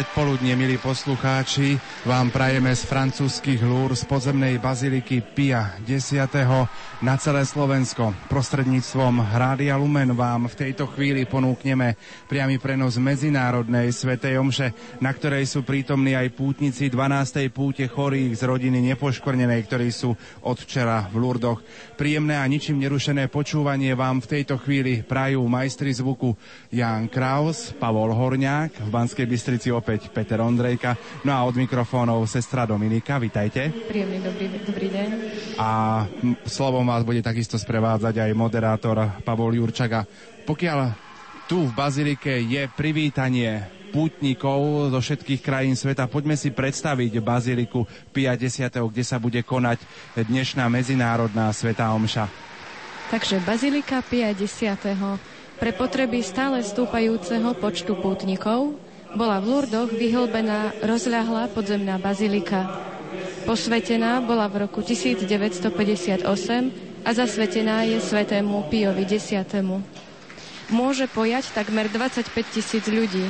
[0.00, 6.28] arrête predpoludne, milí poslucháči, vám prajeme z francúzskych lúr z podzemnej baziliky Pia 10.
[7.00, 8.12] na celé Slovensko.
[8.28, 11.96] Prostredníctvom Rádia Lumen vám v tejto chvíli ponúkneme
[12.28, 17.48] priamy prenos medzinárodnej svetej omše, na ktorej sú prítomní aj pútnici 12.
[17.48, 20.12] púte chorých z rodiny nepoškornenej, ktorí sú
[20.44, 21.64] od včera v Lurdoch.
[21.96, 26.36] Príjemné a ničím nerušené počúvanie vám v tejto chvíli prajú majstri zvuku
[26.76, 32.66] Jan Kraus, Pavol Horňák, v Banskej Bystrici opäť Peter Ondrejka, no a od mikrofónov sestra
[32.66, 33.70] Dominika, vitajte.
[33.86, 35.08] Príjemný dobrý, dobrý deň.
[35.56, 36.02] A
[36.44, 40.04] slovom vás bude takisto sprevádzať aj moderátor Pavol Jurčaga.
[40.44, 40.78] Pokiaľ
[41.50, 46.06] tu v Bazilike je privítanie pútnikov zo všetkých krajín sveta.
[46.06, 47.82] Poďme si predstaviť Baziliku
[48.14, 48.70] 50.
[48.86, 49.82] kde sa bude konať
[50.14, 52.30] dnešná medzinárodná Sveta Omša.
[53.10, 54.38] Takže Bazilika 50.
[55.58, 58.78] pre potreby stále stúpajúceho počtu pútnikov
[59.14, 62.66] bola v Lurdoch vyhlbená rozľahlá podzemná bazilika.
[63.48, 66.22] Posvetená bola v roku 1958
[67.02, 69.34] a zasvetená je svetému Piovi X.
[70.70, 73.26] Môže pojať takmer 25 tisíc ľudí.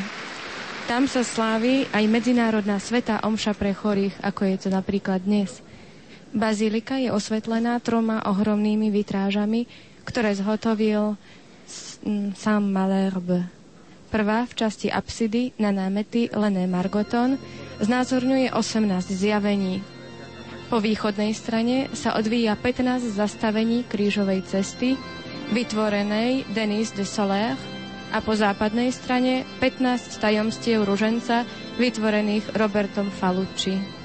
[0.91, 5.63] Tam sa slávi aj medzinárodná sveta omša pre chorých, ako je to napríklad dnes.
[6.35, 9.71] Bazilika je osvetlená troma ohromnými vitrážami,
[10.03, 11.15] ktoré zhotovil
[12.35, 13.60] sám Malherbe.
[14.11, 17.39] Prvá v časti apsidy na námety Lené Margoton
[17.79, 19.87] znázorňuje 18 zjavení.
[20.67, 24.99] Po východnej strane sa odvíja 15 zastavení krížovej cesty,
[25.55, 27.55] vytvorenej Denis de Soler
[28.11, 31.47] a po západnej strane 15 tajomstiev ruženca
[31.79, 34.00] vytvorených Robertom Falucci.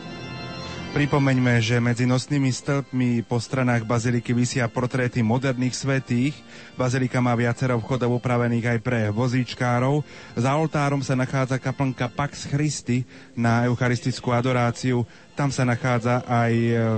[0.95, 6.31] Pripomeňme, že medzi nosnými stĺpmi po stranách baziliky vysia portréty moderných svetých.
[6.79, 10.07] Bazilika má viacero vchodov upravených aj pre vozíčkárov.
[10.39, 13.03] Za oltárom sa nachádza kaplnka Pax Christi
[13.35, 15.03] na eucharistickú adoráciu.
[15.35, 16.53] Tam sa nachádza aj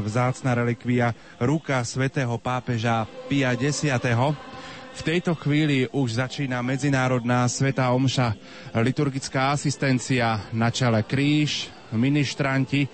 [0.06, 3.82] vzácna relikvia ruka svätého pápeža Pia X.
[3.82, 3.98] V
[4.98, 8.38] V tejto chvíli už začína medzinárodná sveta omša,
[8.78, 12.86] liturgická asistencia na čele kríž, ministranti,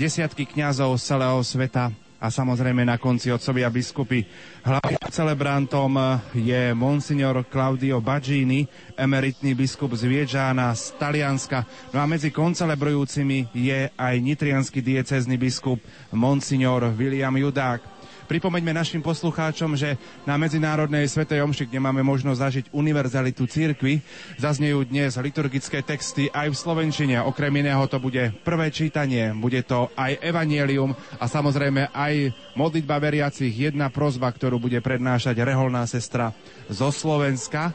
[0.00, 4.24] desiatky kňazov z celého sveta a samozrejme na konci otcovia biskupy.
[4.64, 5.92] Hlavným celebrantom
[6.32, 8.64] je monsignor Claudio Baggini,
[8.96, 11.68] emeritný biskup z Viedžána z Talianska.
[11.92, 15.84] No a medzi koncelebrujúcimi je aj nitrianský diecezny biskup
[16.16, 17.99] monsignor William Judák.
[18.30, 23.98] Pripomeňme našim poslucháčom, že na Medzinárodnej Svetej Omši, kde máme možnosť zažiť univerzalitu církvy,
[24.38, 27.18] zaznejú dnes liturgické texty aj v Slovenčine.
[27.26, 33.50] Okrem iného to bude prvé čítanie, bude to aj evanielium a samozrejme aj modlitba veriacich,
[33.50, 36.30] jedna prozba, ktorú bude prednášať reholná sestra
[36.70, 37.74] zo Slovenska.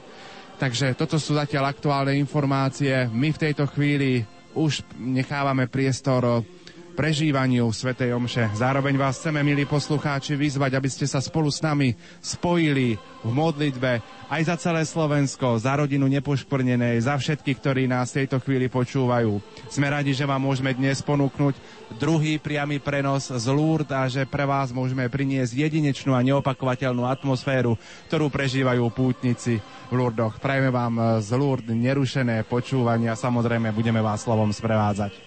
[0.56, 3.12] Takže toto sú zatiaľ aktuálne informácie.
[3.12, 4.24] My v tejto chvíli
[4.56, 6.48] už nechávame priestor
[6.96, 8.56] prežívaniu Svetej Omše.
[8.56, 11.92] Zároveň vás chceme, milí poslucháči, vyzvať, aby ste sa spolu s nami
[12.24, 14.00] spojili v modlitbe
[14.32, 19.44] aj za celé Slovensko, za rodinu nepoškvrnenej, za všetkých, ktorí nás tejto chvíli počúvajú.
[19.68, 21.60] Sme radi, že vám môžeme dnes ponúknuť
[22.00, 27.76] druhý priamy prenos z Lourdes a že pre vás môžeme priniesť jedinečnú a neopakovateľnú atmosféru,
[28.08, 29.60] ktorú prežívajú pútnici
[29.92, 30.40] v Lourdoch.
[30.40, 35.25] Prajeme vám z Lourdes nerušené počúvanie a samozrejme budeme vás slovom sprevádzať.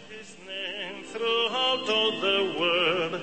[2.58, 3.20] Word.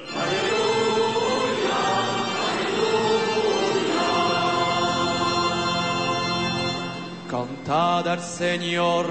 [7.30, 9.06] Cantad al Señor.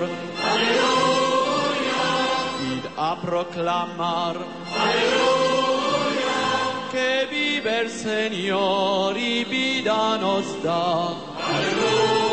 [0.53, 2.03] Aleluya.
[2.73, 4.37] Id a proclamar.
[4.83, 6.39] Aleluya.
[6.91, 11.09] Que vive el Señor y vida nos da.
[11.09, 12.24] Aleluya.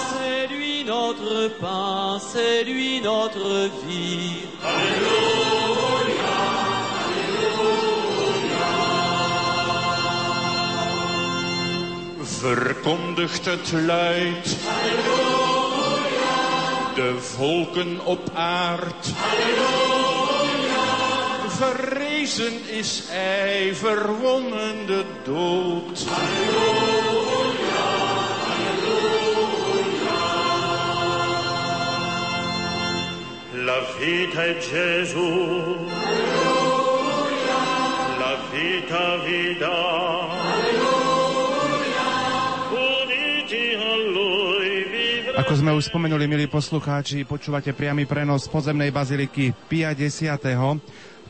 [0.10, 4.48] C'est lui notre pain, c'est lui notre vie.
[4.64, 6.36] Alléluia.
[7.04, 7.60] Alléluia.
[12.42, 14.58] Verkondigt het luid.
[16.96, 19.10] De volken op aard.
[21.62, 26.06] Verrezen is hij, verwonnen de dood.
[26.10, 27.90] Halleluja,
[28.50, 29.70] halleluja.
[33.66, 35.30] La vita è Gesù.
[35.90, 37.62] Halleluja.
[38.18, 39.18] La vita a
[44.14, 44.72] lui.
[45.38, 50.42] Ako sme už spomenuli, milí poslucháči, počúvate priamy prenos podzemnej baziliky Pia 10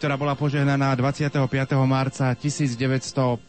[0.02, 1.46] ktorá bola požehnaná 25.
[1.86, 3.46] marca 1958.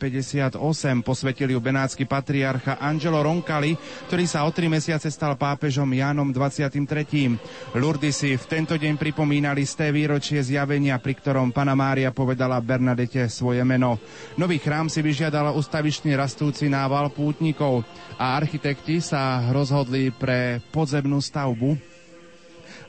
[1.00, 3.72] Posvetil ju benátsky patriarcha Angelo Roncalli,
[4.12, 6.76] ktorý sa o tri mesiace stal pápežom Jánom 23.
[7.72, 12.60] Lourdes si v tento deň pripomínali z té výročie zjavenia, pri ktorom Pana Mária povedala
[12.60, 13.96] Bernadete svoje meno.
[14.36, 17.80] Nový chrám si vyžiadal ustavične rastúci nával pútnikov
[18.20, 21.91] a architekti sa rozhodli pre podzemnú stavbu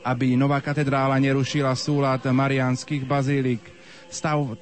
[0.04, 3.64] aby nová katedrála nerušila súlad mariánskych bazílik.
[4.12, 4.54] Stav,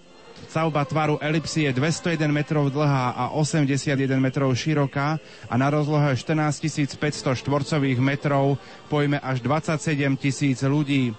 [0.47, 5.19] stavba tvaru elipsy je 201 metrov dlhá a 81 metrov široká
[5.51, 6.63] a na rozlohe 14
[6.97, 8.57] 500 štvorcových metrov
[8.87, 11.13] pojme až 27 tisíc ľudí.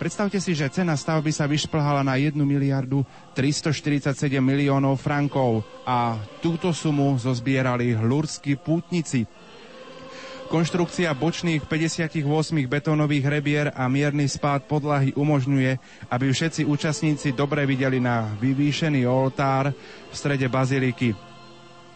[0.00, 3.04] Predstavte si, že cena stavby sa vyšplhala na 1 miliardu
[3.36, 9.28] 347 miliónov frankov a túto sumu zozbierali hlurskí pútnici.
[10.50, 12.26] Konštrukcia bočných 58
[12.66, 15.78] betónových rebier a mierny spád podlahy umožňuje,
[16.10, 21.14] aby všetci účastníci dobre videli na vyvýšený oltár v strede baziliky.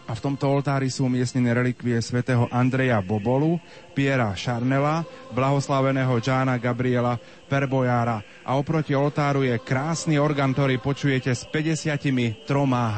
[0.07, 3.59] A v tomto oltári sú umiestnené relikvie svätého Andreja Bobolu,
[3.91, 5.03] Piera Šarnela,
[5.35, 7.19] blahoslaveného Jána Gabriela
[7.51, 8.23] Perbojára.
[8.47, 11.99] A oproti oltáru je krásny orgán, ktorý počujete s 53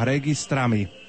[0.05, 1.06] registrami.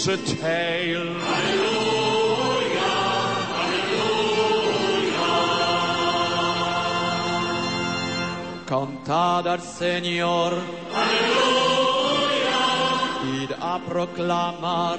[0.00, 1.08] Geeft ons het heil.
[1.20, 2.90] Halleluja.
[8.66, 10.52] Cantad al Señor.
[10.94, 12.62] Aleluya.
[13.42, 14.98] Id a proclamar.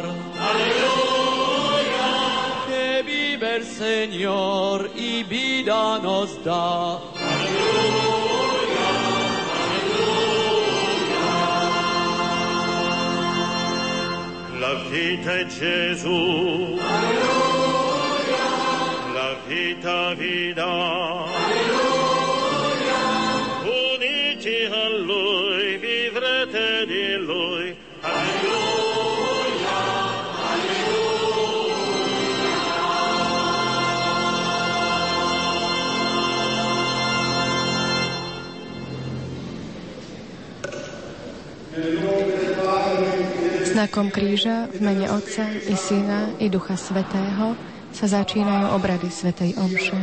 [0.49, 2.11] Aleluya.
[2.67, 7.10] Que vive el Señor y vida nos da.
[14.89, 16.77] Vita è Gesù.
[16.79, 18.45] Alleluia.
[19.13, 21.00] La vita vi dà.
[43.81, 47.57] Znakom kríža v mene Otca i Syna i Ducha Svetého
[47.89, 49.97] sa začínajú obrady Svetej Omše.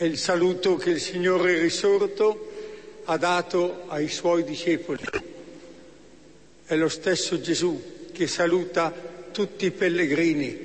[0.00, 2.48] È il saluto che il Signore risorto
[3.04, 5.04] ha dato ai suoi discepoli.
[6.64, 8.88] È lo stesso Gesù che saluta
[9.36, 10.56] tutti i pellegrini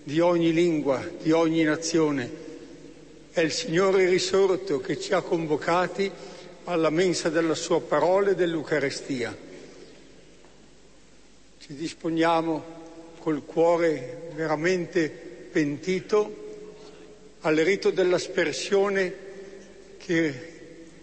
[0.00, 2.32] di ogni lingua, di ogni nazione.
[3.28, 6.32] È il Signore risorto che ci ha convocati
[6.64, 9.36] alla mensa della sua parola e dell'Eucarestia.
[11.58, 12.82] Ci disponiamo
[13.18, 16.42] col cuore veramente pentito
[17.40, 19.14] al rito dell'aspersione
[19.98, 20.52] che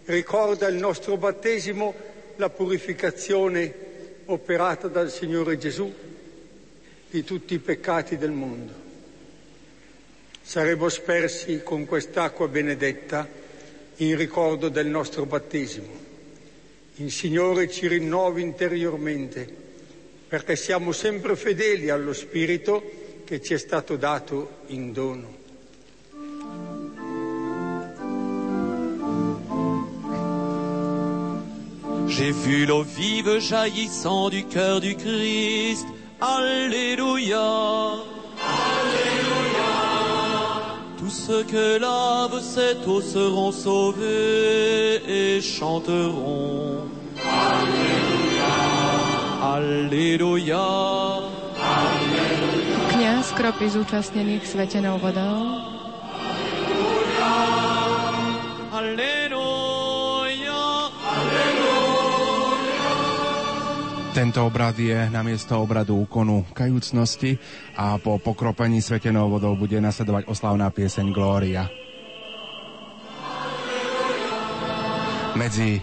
[0.06, 1.93] ricorda il nostro battesimo,
[2.36, 3.74] la purificazione
[4.26, 5.91] operata dal Signore Gesù
[7.10, 8.74] di tutti i peccati del mondo.
[10.41, 13.40] Saremo spersi con quest'acqua benedetta
[14.02, 16.10] in ricordo del nostro battesimo.
[16.96, 19.48] Il Signore ci rinnovi interiormente
[20.28, 22.82] perché siamo sempre fedeli allo Spirito
[23.24, 25.40] che ci è stato dato in dono.
[32.08, 35.88] J'ai vu l'eau vive jaillissant du cœur du Christ.
[36.20, 37.40] Alléluia.
[41.12, 46.88] Ceux que lave cette eau seront sauvés et chanteront.
[47.19, 48.56] Alléluia.
[49.43, 50.67] Alléluia.
[52.95, 55.81] Kňaz kropí zúčastnených svetenou vodou.
[64.12, 67.39] Tento obrad je namiesto obradu úkonu kajúcnosti
[67.80, 71.71] a po pokropení svetenou vodou bude nasledovať oslavná pieseň Glória.
[75.39, 75.80] Medzi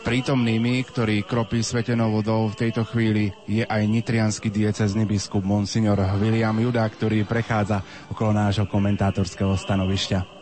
[0.00, 6.56] prítomnými, ktorí kropí svetenou vodou v tejto chvíli, je aj nitrianský diecezny biskup Monsignor William
[6.56, 10.39] Juda, ktorý prechádza okolo nášho komentátorského stanovišťa.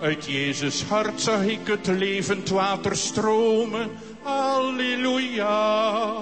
[0.00, 3.90] Uit Jezus hart zag ik het levend water stromen.
[4.22, 6.12] Halleluja.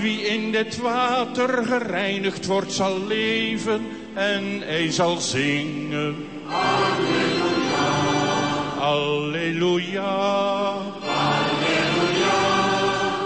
[0.00, 6.26] Wie in dit water gereinigd wordt zal leven en hij zal zingen.
[6.44, 7.92] Halleluja.
[8.78, 10.16] Halleluja.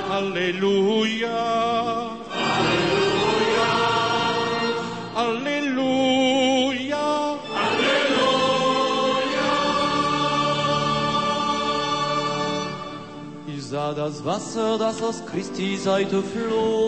[0.08, 2.05] Halleluja.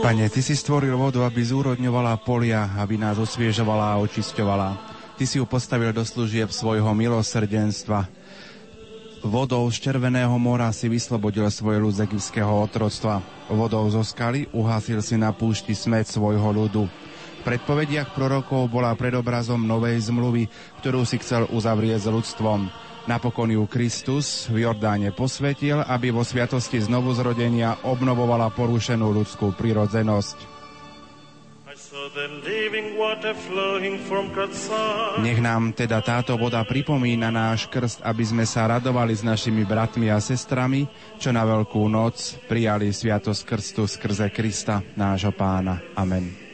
[0.02, 4.68] Pane, Ty si stvoril vodu, aby zúrodňovala polia, aby nás osviežovala a očisťovala.
[5.14, 8.10] Ty si ju postavil do služieb svojho milosrdenstva.
[9.22, 13.22] Vodou z Červeného mora si vyslobodil svoj ľud z egyptského otroctva.
[13.46, 16.86] Vodou zo skaly uhasil si na púšti smet svojho ľudu.
[16.86, 20.50] V predpovediach prorokov bola predobrazom novej zmluvy,
[20.82, 22.88] ktorú si chcel uzavrieť s ľudstvom.
[23.08, 30.60] Napokon ju Kristus v Jordáne posvetil, aby vo sviatosti znovu zrodenia obnovovala porušenú ľudskú prirodzenosť.
[35.24, 40.12] Nech nám teda táto voda pripomína náš krst, aby sme sa radovali s našimi bratmi
[40.12, 40.84] a sestrami,
[41.16, 45.80] čo na Veľkú noc prijali sviatosť krstu skrze Krista, nášho pána.
[45.96, 46.47] Amen.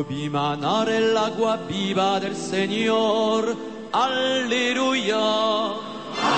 [0.00, 3.54] Io vi manare l'agua viva del Señor.
[3.90, 5.18] Aleluya.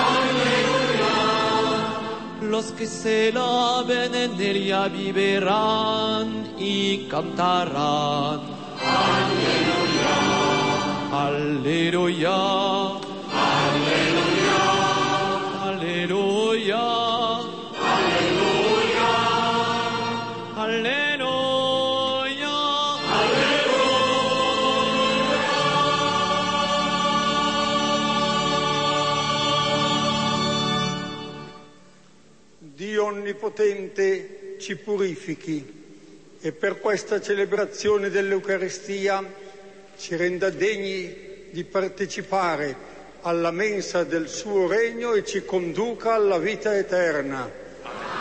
[0.03, 1.13] Aleluya.
[2.41, 8.41] Los que se laven en ella vivirán y cantarán.
[9.23, 10.17] Aleluya.
[11.25, 13.12] Aleluya.
[33.43, 35.81] Dio Onnipotente ci purifichi
[36.39, 39.21] e per questa celebrazione dell'Eucaristia
[39.97, 46.77] ci renda degni di partecipare alla mensa del suo regno e ci conduca alla vita
[46.77, 47.51] eterna.
[47.81, 48.12] Gloria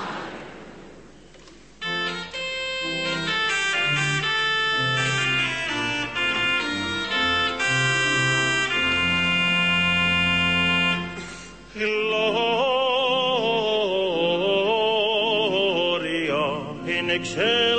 [17.22, 17.71] in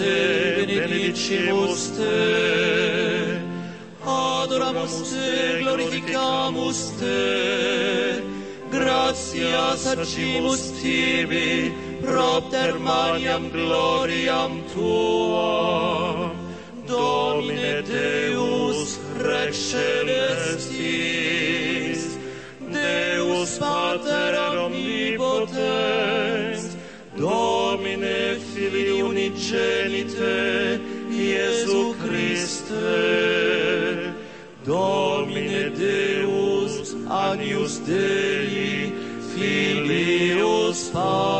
[0.00, 2.16] te benedicimus te
[4.16, 7.20] adoramus te glorificamus te
[8.72, 11.72] gratias acimus tibi
[12.04, 16.40] propter maniam gloriam tuam
[16.90, 21.19] Domine Deus Rex Celestis,
[28.60, 32.74] Filii Unigenite, Iesu Christe,
[34.66, 38.92] Domine Deus Agnus Dei,
[39.32, 41.39] Filius Patris.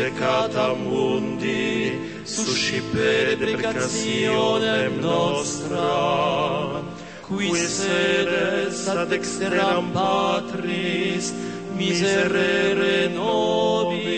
[0.00, 1.92] Peccata mundi,
[2.24, 6.82] suscipere deprecationem nostra,
[7.28, 11.34] qui sedes ad exteram patris,
[11.76, 14.16] miserere nobis,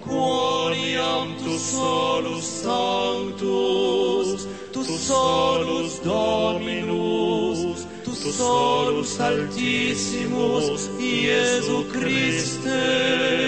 [0.00, 13.45] quoniam tu solus sanctus, tu solus Dominus, tu solus Altissimus, Iesu Christe,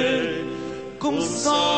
[1.49, 1.78] song.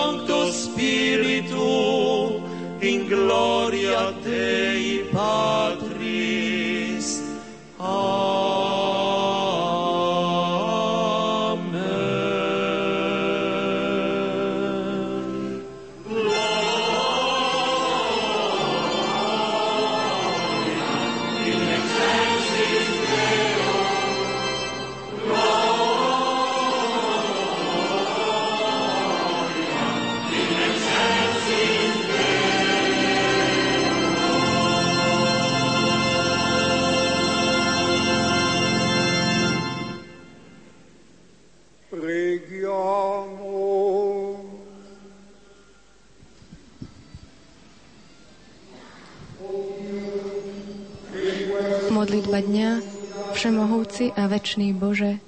[54.30, 55.18] Večný Bože,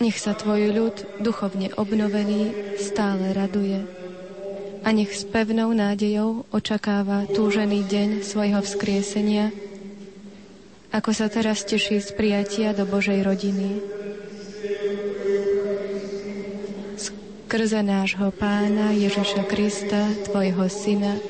[0.00, 3.84] nech sa Tvoj ľud, duchovne obnovený, stále raduje.
[4.80, 9.52] A nech s pevnou nádejou očakáva túžený deň svojho vzkriesenia,
[10.88, 13.84] ako sa teraz teší z prijatia do Božej rodiny.
[16.96, 21.20] Skrze nášho Pána Ježiša Krista, Tvojho Syna,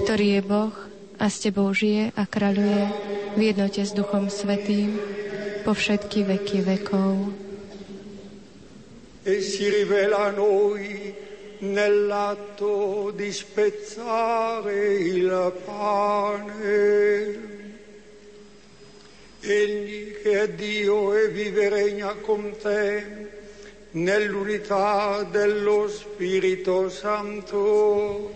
[0.00, 0.74] ktorý je Boh
[1.20, 2.82] a s Tebou žije a kráľuje
[3.36, 4.96] v jednote s Duchom Svetým
[5.64, 7.32] po všetky veky vekov.
[9.24, 11.08] E si rivela noi
[11.64, 15.32] nell'atto di spezzare il
[15.64, 16.76] pane.
[19.40, 23.04] Egli che è Dio e vive regna con te
[23.92, 28.32] nell'unità dello Spirito Santo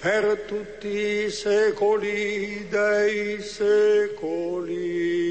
[0.00, 5.23] per tutti i secoli dei secoli.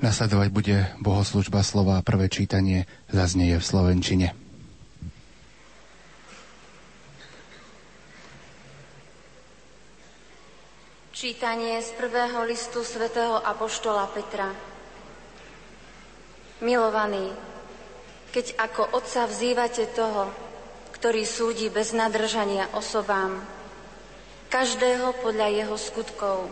[0.00, 4.28] Nasledovať bude bohoslužba slova a prvé čítanie zaznieje v Slovenčine.
[11.12, 14.48] Čítanie z prvého listu svätého Apoštola Petra.
[16.64, 17.28] Milovaní,
[18.32, 20.32] keď ako Otca vzývate toho,
[20.96, 23.36] ktorý súdi bez nadržania osobám,
[24.48, 26.48] každého podľa jeho skutkov,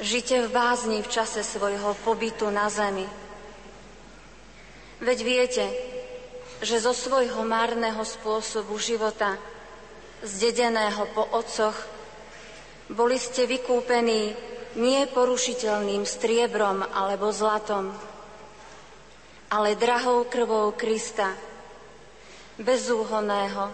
[0.00, 3.06] žite v bázni v čase svojho pobytu na zemi.
[5.00, 5.64] Veď viete,
[6.64, 9.36] že zo svojho márneho spôsobu života,
[10.24, 11.76] zdedeného po otcoch,
[12.88, 14.32] boli ste vykúpení
[14.76, 17.92] nie porušiteľným striebrom alebo zlatom,
[19.52, 21.32] ale drahou krvou Krista,
[22.56, 23.64] bezúhonného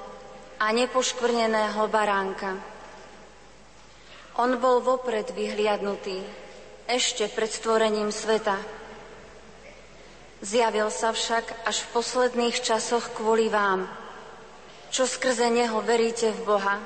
[0.58, 2.71] a nepoškvrneného baránka.
[4.40, 6.24] On bol vopred vyhliadnutý,
[6.88, 8.56] ešte pred stvorením sveta.
[10.40, 13.84] Zjavil sa však až v posledných časoch kvôli vám,
[14.88, 16.80] čo skrze Neho veríte v Boha,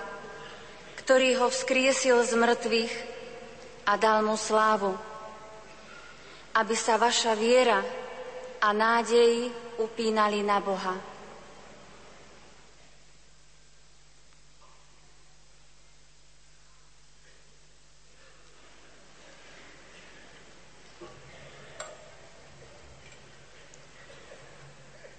[1.00, 2.94] ktorý ho vzkriesil z mŕtvych
[3.86, 4.98] a dal mu slávu,
[6.58, 7.78] aby sa vaša viera
[8.58, 11.15] a nádej upínali na Boha.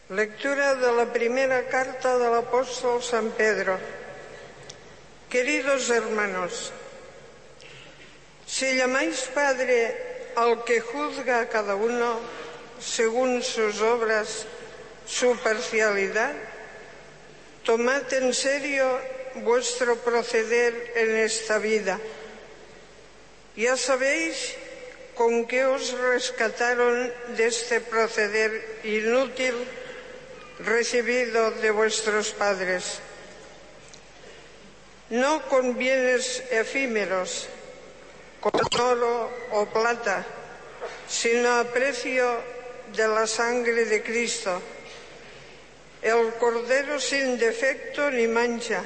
[0.09, 3.77] Lectura de la primera carta del apóstol San Pedro.
[5.29, 6.71] Queridos hermanos,
[8.45, 12.21] si llamáis Padre al que juzga a cada uno,
[12.79, 14.45] según sus obras,
[15.05, 16.35] su parcialidad?
[17.65, 18.87] Tomad en serio
[19.43, 21.99] vuestro proceder en esta vida.
[23.57, 24.55] Ya sabéis
[25.15, 29.53] con qué os rescataron de este proceder inútil
[30.59, 32.99] recibido de vuestros padres.
[35.09, 37.47] No con bienes efímeros,
[38.39, 40.25] con oro o plata,
[41.07, 42.41] sino a precio
[42.95, 44.61] de la sangre de Cristo,
[46.01, 48.83] el Cordero sin defecto ni mancha,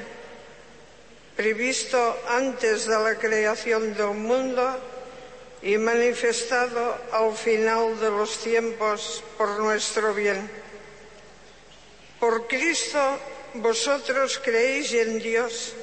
[1.36, 4.78] previsto antes de la creación del mundo
[5.62, 10.61] y manifestado al final de los tiempos por nuestro bien.
[12.22, 13.18] Por Cristo
[13.54, 15.74] vosotros creéis en Dios,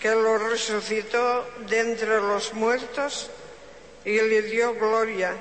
[0.00, 3.30] que lo resucitó de entre los muertos
[4.04, 5.36] y le dio gloria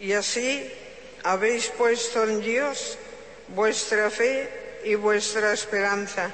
[0.00, 0.64] y así
[1.24, 2.96] habéis puesto en Dios
[3.48, 6.30] vuestra fe y vuestra esperanza.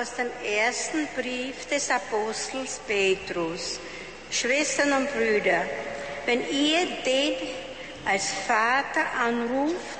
[0.00, 3.78] Aus dem ersten Brief des Apostels Petrus.
[4.30, 5.62] Schwestern und Brüder,
[6.24, 7.34] wenn ihr den
[8.06, 9.98] als Vater anruft,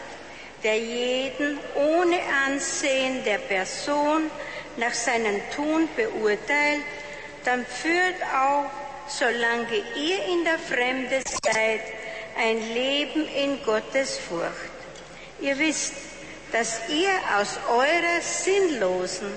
[0.63, 4.31] der jeden ohne Ansehen der Person
[4.79, 6.83] nach seinem Tun beurteilt,
[7.45, 8.71] dann führt auch,
[9.07, 11.83] solange ihr in der Fremde seid,
[12.39, 14.71] ein Leben in Gottes Furcht.
[15.41, 15.93] Ihr wisst,
[16.53, 19.29] dass ihr aus eurer sinnlosen,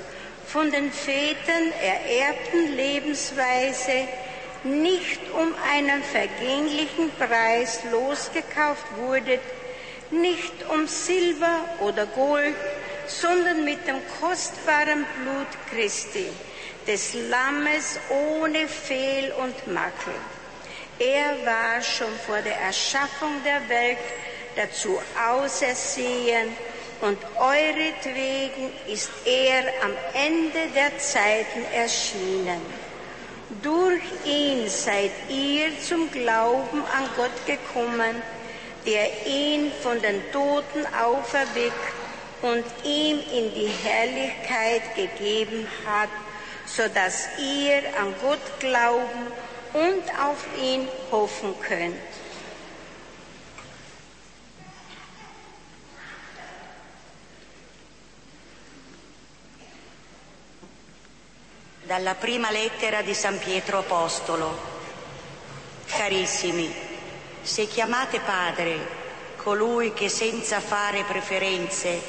[0.54, 4.08] von den Vätern ererbten Lebensweise
[4.64, 9.42] nicht um einen vergänglichen Preis losgekauft wurdet,
[10.12, 12.54] nicht um Silber oder Gold,
[13.08, 16.28] sondern mit dem kostbaren Blut Christi,
[16.86, 20.14] des Lammes ohne Fehl und Makel.
[21.00, 23.98] Er war schon vor der Erschaffung der Welt
[24.56, 26.56] dazu ausersehen
[27.04, 32.62] und euretwegen ist er am Ende der Zeiten erschienen.
[33.62, 38.22] Durch ihn seid ihr zum Glauben an Gott gekommen,
[38.86, 41.94] der ihn von den Toten auferweckt
[42.42, 46.10] und ihm in die Herrlichkeit gegeben hat,
[46.66, 49.28] so dass ihr an Gott glauben
[49.74, 52.13] und auf ihn hoffen könnt.
[61.86, 64.58] Dalla prima lettera di San Pietro Apostolo.
[65.86, 66.74] Carissimi,
[67.42, 69.02] se chiamate Padre
[69.36, 72.02] colui che senza fare preferenze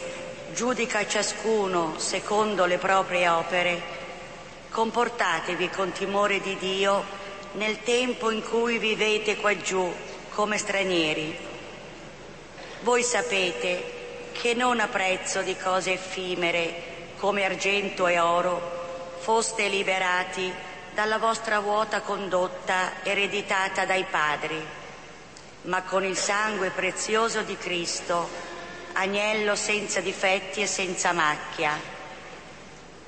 [0.53, 3.83] giudica ciascuno secondo le proprie opere,
[4.71, 7.03] comportatevi con timore di Dio
[7.55, 9.93] nel tempo in cui vivete qua giù
[10.31, 11.37] come stranieri.
[12.83, 18.84] Voi sapete che non a prezzo di cose effimere come argento e oro
[19.25, 20.53] foste liberati
[20.93, 24.63] dalla vostra vuota condotta ereditata dai padri,
[25.63, 28.29] ma con il sangue prezioso di Cristo,
[28.93, 31.73] agnello senza difetti e senza macchia.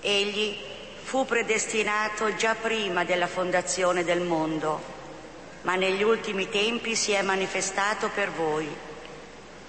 [0.00, 0.58] Egli
[1.02, 4.80] fu predestinato già prima della fondazione del mondo,
[5.62, 8.74] ma negli ultimi tempi si è manifestato per voi.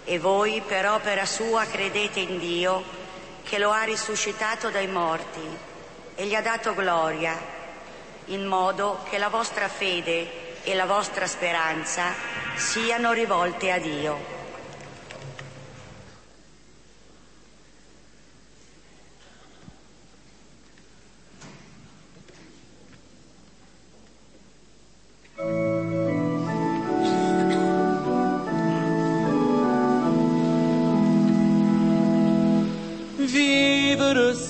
[0.06, 2.82] E voi per opera sua credete in Dio
[3.44, 5.76] che lo ha risuscitato dai morti
[6.20, 7.40] e gli ha dato gloria,
[8.26, 12.12] in modo che la vostra fede e la vostra speranza
[12.56, 14.36] siano rivolte a Dio.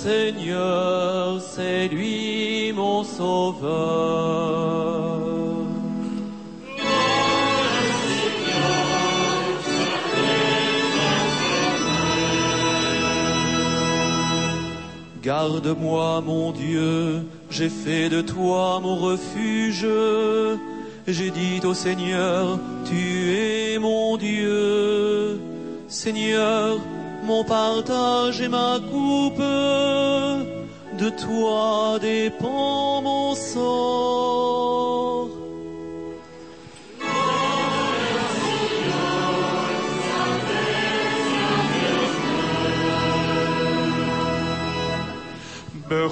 [0.07, 0.76] Seigneur,
[15.67, 19.85] Garde-moi, mon Dieu, j'ai fait de toi mon refuge.
[21.05, 25.41] J'ai dit au Seigneur, tu es mon Dieu.
[25.89, 26.79] Seigneur,
[27.25, 29.43] mon partage et ma coupe,
[30.99, 34.96] de toi dépend mon sort.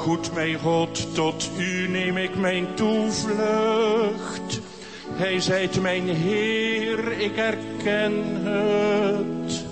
[0.06, 4.60] Begoed mij God, tot u neem ik mijn toevlucht.
[5.12, 9.66] Hij zijt mijn Heer, ik erken het.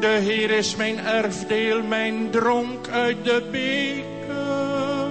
[0.00, 5.10] De Heer is mijn erfdeel, mijn dronk uit de beker.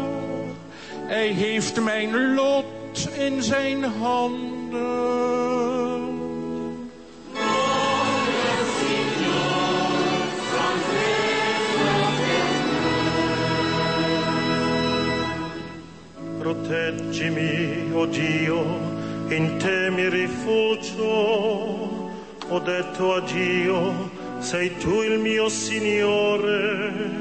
[1.07, 5.30] Hij heeft mijn lot in zijn handen.
[16.71, 18.63] Proteggimi, o Dio,
[19.27, 21.03] in te mi rifugio.
[22.47, 24.07] Ho detto a Dio,
[24.39, 27.11] sei tu il mio Signore.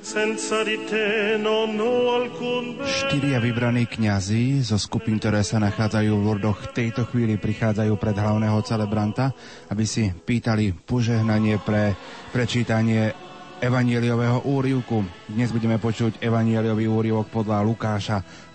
[0.00, 2.80] Senza di te non ho alcun.
[2.88, 8.16] Štyria vybraní kňazi zo skupín, ktoré sa nachádzajú v Lurdoch, v tejto chvíli prichádzajú pred
[8.16, 9.36] hlavného celebranta,
[9.68, 11.92] aby si pýtali požehnanie pre
[12.32, 13.12] prečítanie
[13.58, 15.02] evanieliového úrivku.
[15.28, 18.47] Dnes budeme počuť evanieliový úrivok podľa Lukáša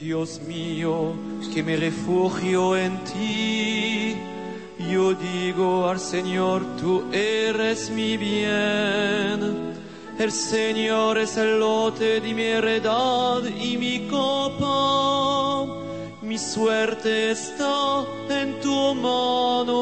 [0.00, 1.14] Dios mío,
[1.52, 4.16] que me refugio en ti.
[4.90, 9.74] Yo digo al Señor, tú eres mi bien.
[10.18, 15.66] El Señor es el lote de mi heredad y mi copa.
[16.22, 19.74] Mi suerte está en tu mano.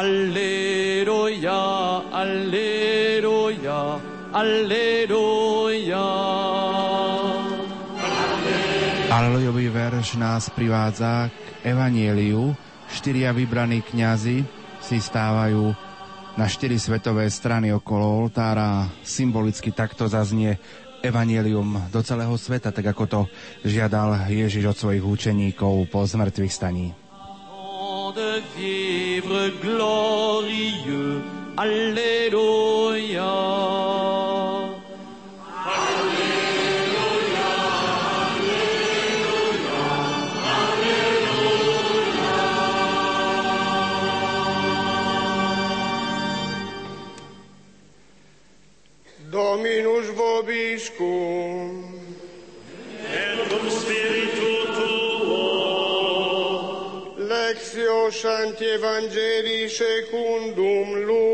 [0.00, 1.60] Alleluia,
[2.08, 4.00] alleluia,
[4.32, 6.06] alleluia.
[9.12, 12.56] Alelujový verš nás privádza k evanieliu.
[12.88, 14.40] Štyria vybraní kňazi
[14.80, 15.76] si stávajú
[16.32, 18.88] na štyri svetové strany okolo oltára.
[19.04, 20.56] Symbolicky takto zaznie
[21.04, 23.20] evanielium do celého sveta, tak ako to
[23.68, 26.99] žiadal Ježiš od svojich učeníkov po zmrtvých staní.
[28.14, 31.22] De vivre glorieux,
[31.56, 32.69] Alléluia.
[58.70, 61.29] Evangelii secundum Lucam.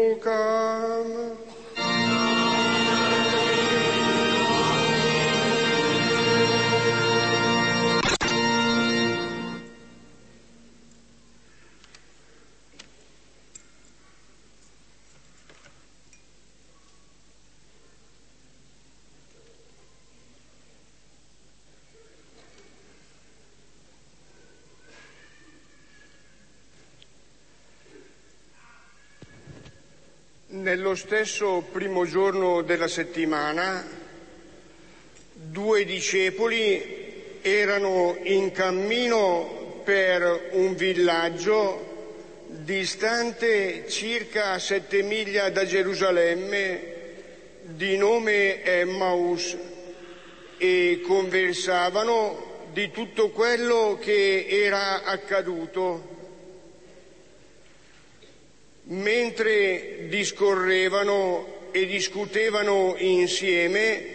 [30.97, 33.87] Stesso primo giorno della settimana,
[35.33, 46.95] due discepoli erano in cammino per un villaggio distante circa sette miglia da Gerusalemme
[47.61, 49.57] di nome Emmaus
[50.57, 56.16] e conversavano di tutto quello che era accaduto.
[58.89, 64.15] Mentre discorrevano e discutevano insieme,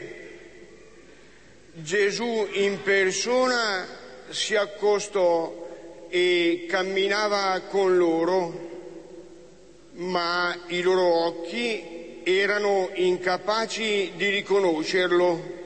[1.74, 3.86] Gesù in persona
[4.30, 8.70] si accostò e camminava con loro,
[9.96, 15.60] ma i loro occhi erano incapaci di riconoscerlo.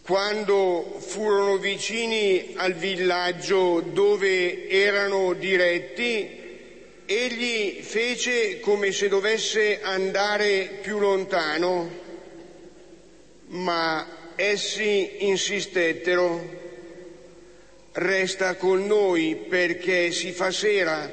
[0.00, 6.37] Quando furono vicini al villaggio dove erano diretti,
[7.10, 11.90] egli fece come se dovesse andare più lontano,
[13.46, 16.56] ma essi insistettero,
[17.92, 21.10] resta con noi perché si fa sera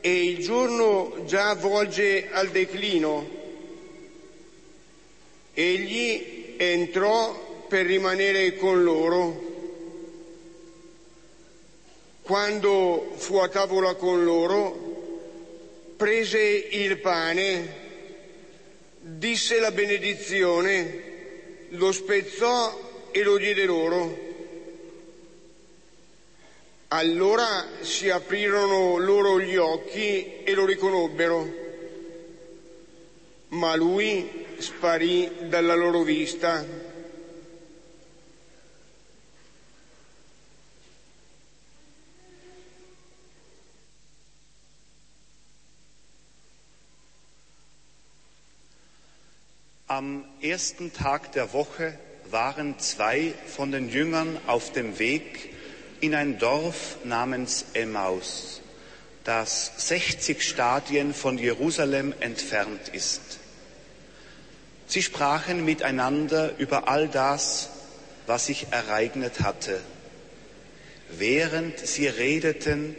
[0.00, 3.38] e il giorno già volge al declino.
[5.54, 9.48] Egli entrò per rimanere con loro.
[12.22, 14.89] Quando fu a tavola con loro,
[16.00, 17.74] prese il pane,
[19.00, 21.02] disse la benedizione,
[21.68, 24.28] lo spezzò e lo diede loro.
[26.88, 31.46] Allora si aprirono loro gli occhi e lo riconobbero,
[33.48, 36.64] ma lui sparì dalla loro vista.
[49.90, 51.98] Am ersten Tag der Woche
[52.30, 55.52] waren zwei von den Jüngern auf dem Weg
[55.98, 58.60] in ein Dorf namens Emmaus,
[59.24, 63.40] das 60 Stadien von Jerusalem entfernt ist.
[64.86, 67.70] Sie sprachen miteinander über all das,
[68.28, 69.80] was sich ereignet hatte.
[71.18, 72.94] Während sie redeten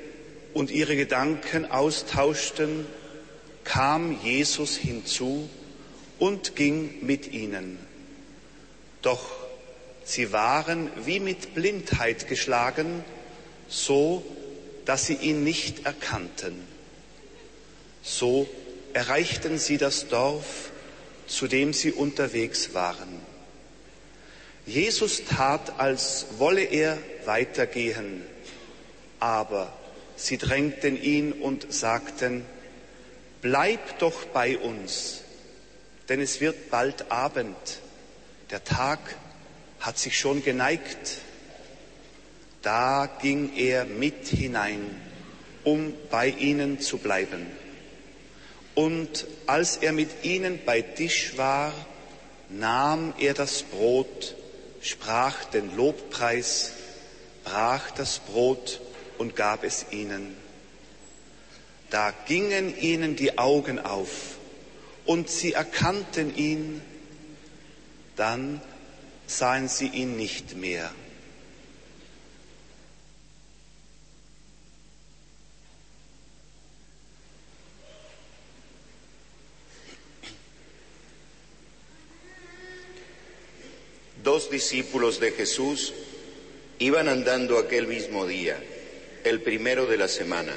[0.53, 2.85] und ihre Gedanken austauschten,
[3.63, 5.49] kam Jesus hinzu
[6.21, 7.79] und ging mit ihnen.
[9.01, 9.31] Doch
[10.03, 13.03] sie waren wie mit Blindheit geschlagen,
[13.67, 14.23] so
[14.85, 16.61] dass sie ihn nicht erkannten.
[18.03, 18.47] So
[18.93, 20.69] erreichten sie das Dorf,
[21.25, 23.19] zu dem sie unterwegs waren.
[24.67, 28.21] Jesus tat, als wolle er weitergehen,
[29.19, 29.73] aber
[30.15, 32.45] sie drängten ihn und sagten,
[33.41, 35.20] Bleib doch bei uns,
[36.11, 37.55] denn es wird bald Abend.
[38.49, 38.99] Der Tag
[39.79, 41.19] hat sich schon geneigt.
[42.61, 44.93] Da ging er mit hinein,
[45.63, 47.47] um bei ihnen zu bleiben.
[48.75, 51.73] Und als er mit ihnen bei Tisch war,
[52.49, 54.35] nahm er das Brot,
[54.81, 56.73] sprach den Lobpreis,
[57.45, 58.81] brach das Brot
[59.17, 60.35] und gab es ihnen.
[61.89, 64.40] Da gingen ihnen die Augen auf
[65.11, 66.81] und sie erkannten ihn,
[68.15, 68.61] dann
[69.27, 70.89] sahen sie ihn nicht mehr.
[84.23, 85.91] Dos discípulos de Jesús
[86.79, 88.57] iban andando aquel mismo día,
[89.25, 90.53] el primero de la semana,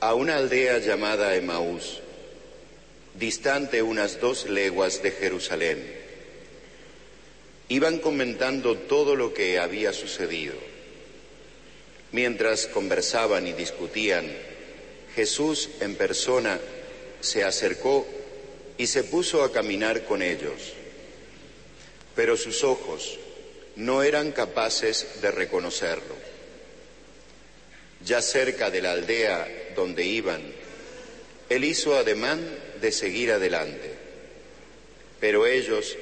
[0.00, 2.02] a una aldea llamada Emaús
[3.14, 6.00] distante unas dos leguas de Jerusalén.
[7.68, 10.54] Iban comentando todo lo que había sucedido.
[12.12, 14.30] Mientras conversaban y discutían,
[15.14, 16.58] Jesús en persona
[17.20, 18.06] se acercó
[18.78, 20.72] y se puso a caminar con ellos.
[22.16, 23.18] Pero sus ojos
[23.76, 26.14] no eran capaces de reconocerlo.
[28.04, 29.46] Ya cerca de la aldea
[29.76, 30.42] donde iban,
[31.48, 32.40] él hizo ademán
[32.80, 33.94] de seguir adelante,
[35.20, 35.96] pero ellos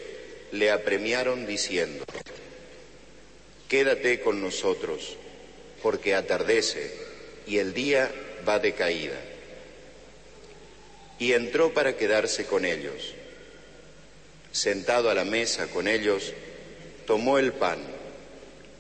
[0.53, 2.05] le apremiaron diciendo,
[3.69, 5.17] quédate con nosotros,
[5.83, 6.93] porque atardece
[7.47, 8.11] y el día
[8.47, 9.19] va de caída.
[11.19, 13.15] Y entró para quedarse con ellos.
[14.53, 16.33] Sentado a la mesa con ellos,
[17.07, 17.79] tomó el pan,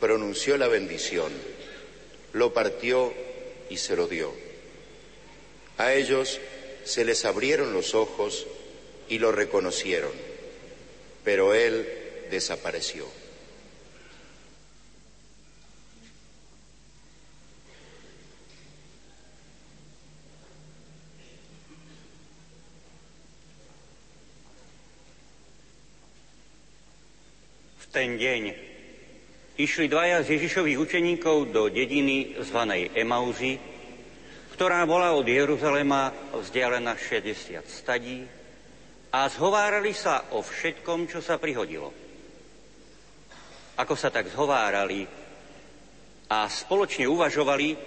[0.00, 1.32] pronunció la bendición,
[2.32, 3.12] lo partió
[3.68, 4.32] y se lo dio.
[5.76, 6.40] A ellos
[6.88, 8.46] se les abrieron los ojos
[9.10, 10.12] y lo reconocieron,
[11.22, 11.86] pero él
[12.30, 13.04] desapareció.
[27.88, 28.54] Ten deň
[29.58, 33.58] išli dvaja z Ježišových učeníkov do dediny zvanej Emauzy,
[34.58, 38.26] ktorá bola od Jeruzalema vzdialená 60 stadí
[39.14, 41.94] a zhovárali sa o všetkom, čo sa prihodilo.
[43.78, 45.06] Ako sa tak zhovárali
[46.26, 47.78] a spoločne uvažovali,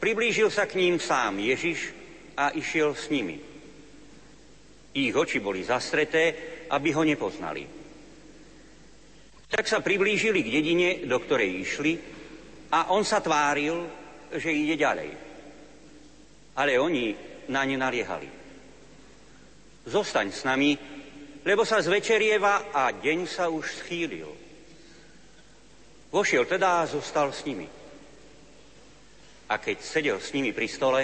[0.00, 1.92] priblížil sa k ním sám Ježiš
[2.32, 3.36] a išiel s nimi.
[4.96, 6.32] Ich oči boli zastreté,
[6.72, 7.68] aby ho nepoznali.
[9.52, 11.92] Tak sa priblížili k dedine, do ktorej išli
[12.72, 13.84] a on sa tváril,
[14.32, 15.33] že ide ďalej
[16.56, 17.14] ale oni
[17.48, 18.30] na ne naliehali.
[19.84, 20.78] Zostaň s nami,
[21.44, 24.30] lebo sa zvečerieva a deň sa už schýlil.
[26.14, 27.66] Vošiel teda a zostal s nimi.
[29.50, 31.02] A keď sedel s nimi pri stole,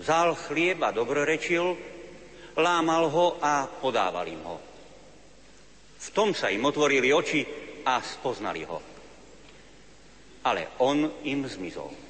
[0.00, 1.76] vzal chlieb a dobrorečil,
[2.56, 4.56] lámal ho a podával im ho.
[6.00, 7.44] V tom sa im otvorili oči
[7.84, 8.78] a spoznali ho.
[10.46, 12.05] Ale on im zmizol.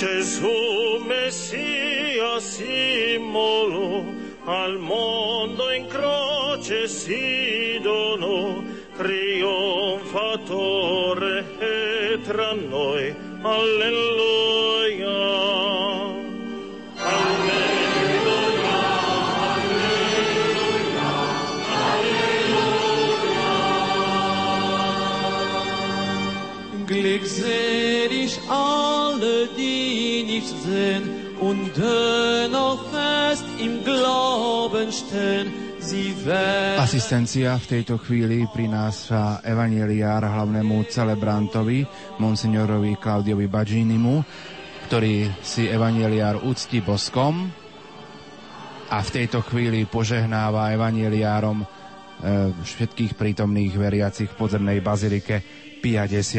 [0.00, 4.02] Gesù Messia simbolo
[4.46, 8.62] al mondo in croce si donò,
[8.96, 13.14] trionfatore e tra noi.
[13.42, 13.98] Alleluia.
[26.86, 27.79] Glückselig
[36.76, 41.88] Asistencia v tejto chvíli prináša evaneliár hlavnému celebrantovi,
[42.20, 44.20] monsignorovi Claudiovi Baginimu,
[44.92, 47.48] ktorý si evaneliár úcti boskom
[48.92, 51.66] a v tejto chvíli požehnáva evaneliárom e,
[52.60, 55.40] všetkých prítomných veriacich v podzemnej bazilike
[55.80, 56.36] Pia X.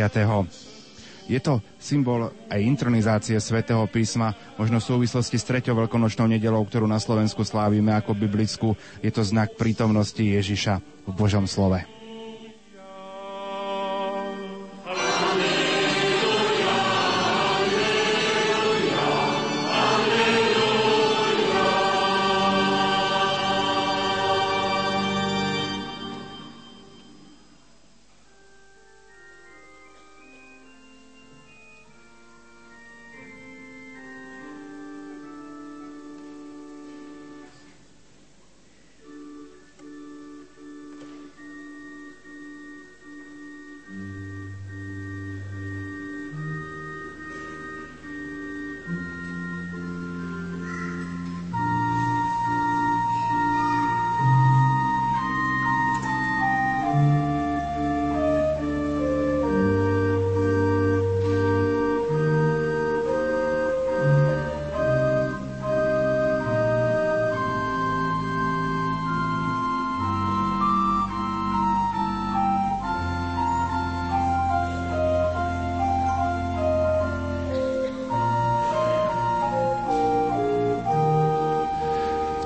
[1.32, 6.84] Je to symbol aj intronizácie svätého písma, možno v súvislosti s treťou veľkonočnou nedelou, ktorú
[6.92, 8.76] na Slovensku slávime ako biblickú.
[9.00, 12.01] Je to znak prítomnosti Ježiša v Božom slove.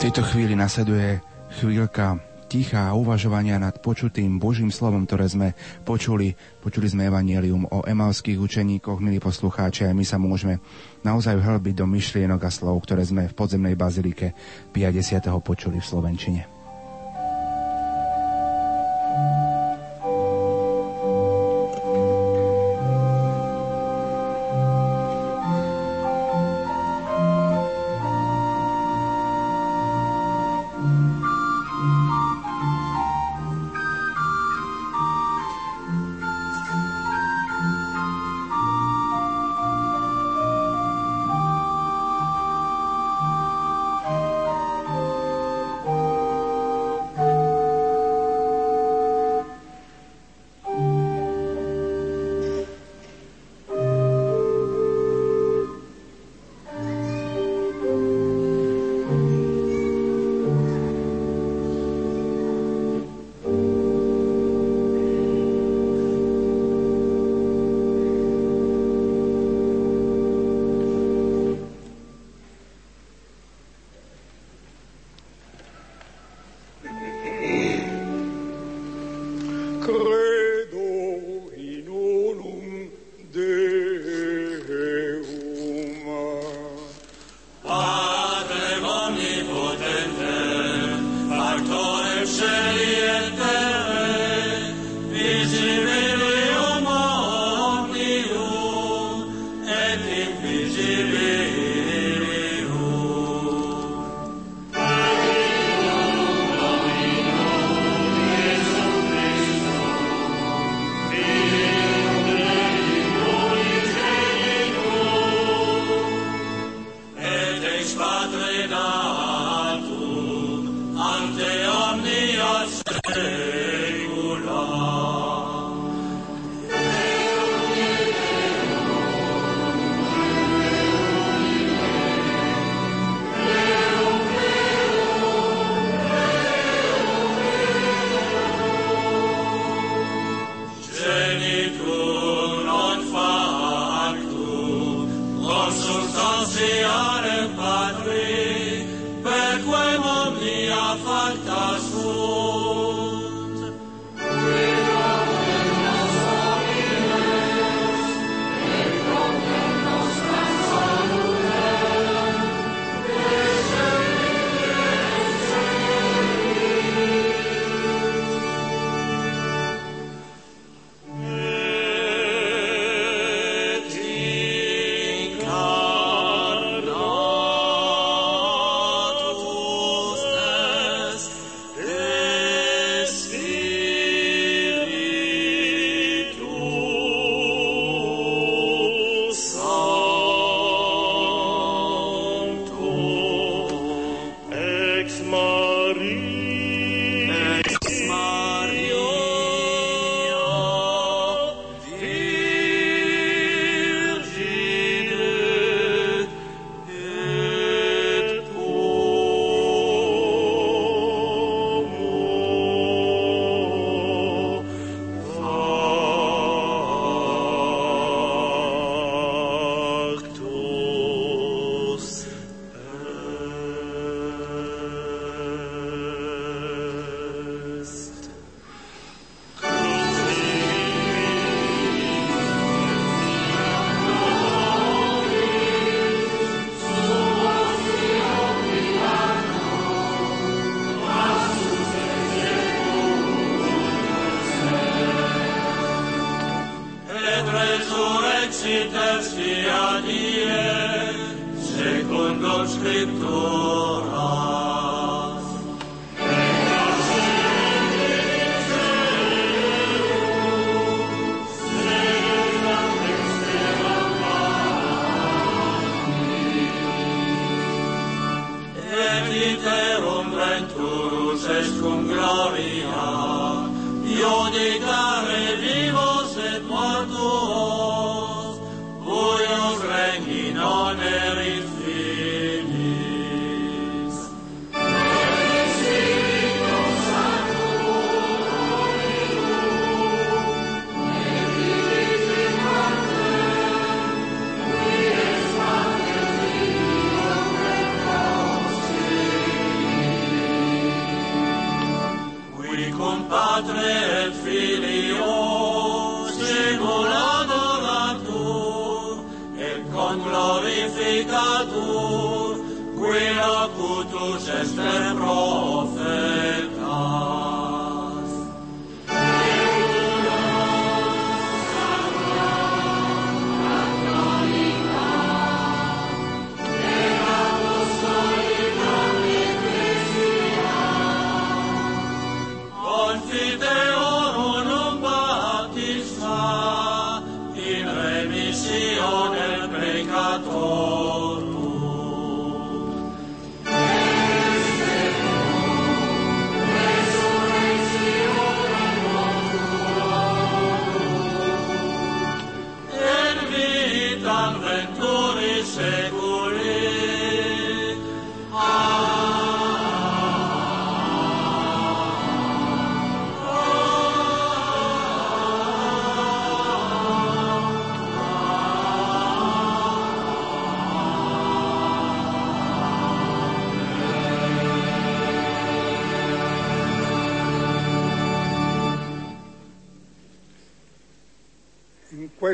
[0.06, 1.18] Tejto chvíli nasleduje
[1.58, 6.38] chvíľka ticha a uvažovania nad počutým Božím slovom, ktoré sme počuli.
[6.62, 10.62] Počuli sme evanielium o emalských učeníkoch, milí poslucháči, a my sa môžeme
[11.02, 14.38] naozaj vhlbiť do myšlienok a slov, ktoré sme v podzemnej bazilike
[14.78, 15.26] 50.
[15.42, 16.55] počuli v Slovenčine.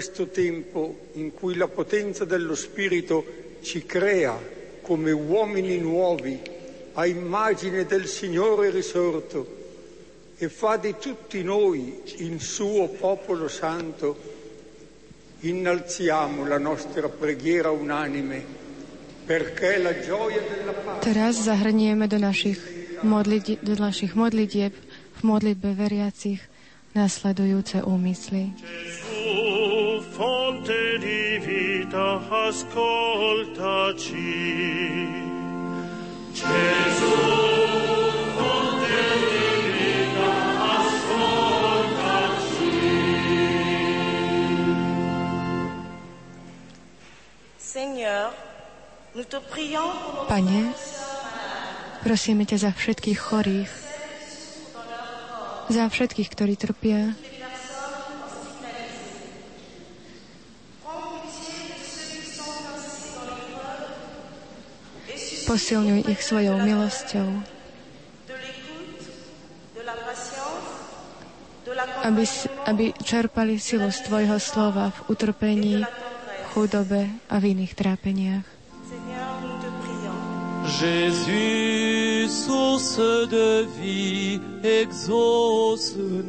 [0.02, 3.24] Questo tempo in cui la potenza dello Spirito
[3.62, 4.36] ci crea
[4.82, 6.40] come uomini nuovi
[6.94, 9.60] a immagine del Signore risorto
[10.38, 14.18] e fa di tutti noi il suo popolo santo,
[15.42, 18.44] innalziamo la nostra preghiera unanime
[19.24, 22.60] perché la gioia della pace Teraz zahrnieme do našich,
[23.02, 26.42] modliti- do našich modlitieb v modlitbe veriacich
[26.94, 28.52] nasledujúce úmysly.
[28.58, 29.11] Gesù,
[30.22, 34.06] fonte di vita, ascoltaci.
[36.30, 37.18] Gesù,
[38.38, 39.02] fonte
[39.34, 40.30] di vita,
[40.78, 42.06] ascoltaci.
[47.58, 48.30] Seigneur,
[49.16, 50.70] nous te prions pour Pane,
[52.06, 53.74] prosíme ťa za všetkých chorých,
[55.74, 57.18] za všetkých, ktorí trpia,
[65.52, 67.28] posilňuj ich svojou milosťou,
[72.08, 72.24] aby,
[72.72, 78.48] aby čerpali silu z Tvojho slova v utrpení, v chudobe a v iných trápeniach.
[80.82, 86.22] Jésus, source de vie, exauce-nous.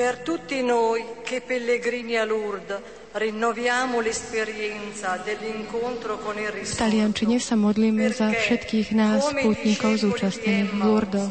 [0.00, 2.80] Per tutti noi che pellegrini a Lourdes
[3.12, 6.88] rinnoviamo l'esperienza dell'incontro con il V risorto.
[6.88, 11.28] Taliančine sa modlíme za všetkých nás, pútnikov zúčastnených v della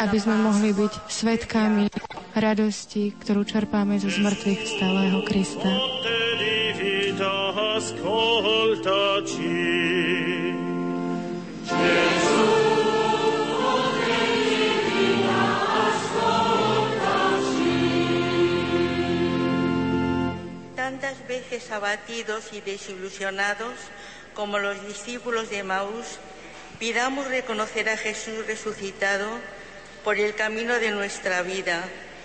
[0.00, 1.92] aby sme mohli byť svetkami
[2.32, 5.68] radosti, ktorú čerpáme zo zmrtvých stáleho Krista.
[7.80, 9.60] Ascoltaci.
[11.68, 12.39] Gesù,
[20.90, 23.74] Tantas veces abatidos y desilusionados
[24.34, 26.18] como los discípulos de Maús,
[26.80, 29.28] pidamos reconocer a Jesús resucitado
[30.02, 31.84] por el camino de nuestra vida,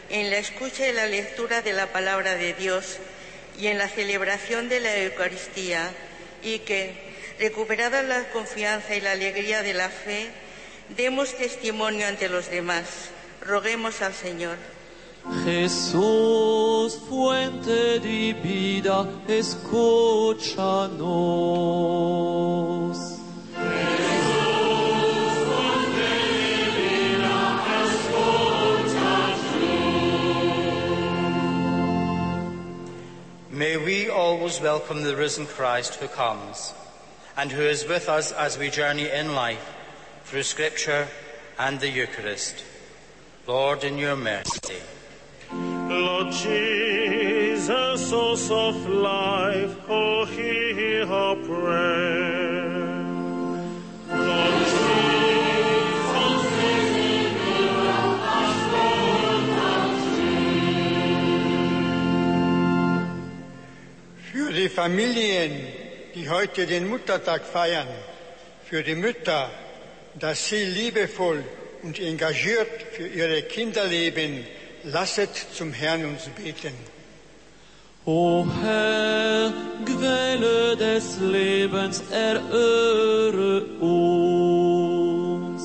[0.09, 2.97] en la escucha y la lectura de la palabra de Dios
[3.59, 5.91] y en la celebración de la Eucaristía,
[6.41, 10.27] y que, recuperada la confianza y la alegría de la fe,
[10.97, 12.87] demos testimonio ante los demás.
[13.41, 14.57] Roguemos al Señor.
[15.43, 20.45] Jesús, fuente de vida, escúchanos.
[33.49, 36.73] May we always welcome the risen Christ who comes
[37.37, 39.73] and who is with us as we journey in life
[40.25, 41.07] through Scripture
[41.57, 42.63] and the Eucharist.
[43.47, 44.81] Lord, in your mercy.
[45.89, 52.45] Lord Jesus, source of life, oh, hear our prayer.
[64.31, 65.51] Für die Familien,
[66.15, 67.87] die heute den Muttertag feiern,
[68.63, 69.51] für die Mütter,
[70.19, 71.43] dass sie liebevoll
[71.83, 74.45] und engagiert für ihre Kinder leben,
[74.85, 76.73] Lasset zum Herrn uns beten.
[78.05, 79.51] O Herr,
[79.83, 85.63] Quelle des Lebens, erhöre uns.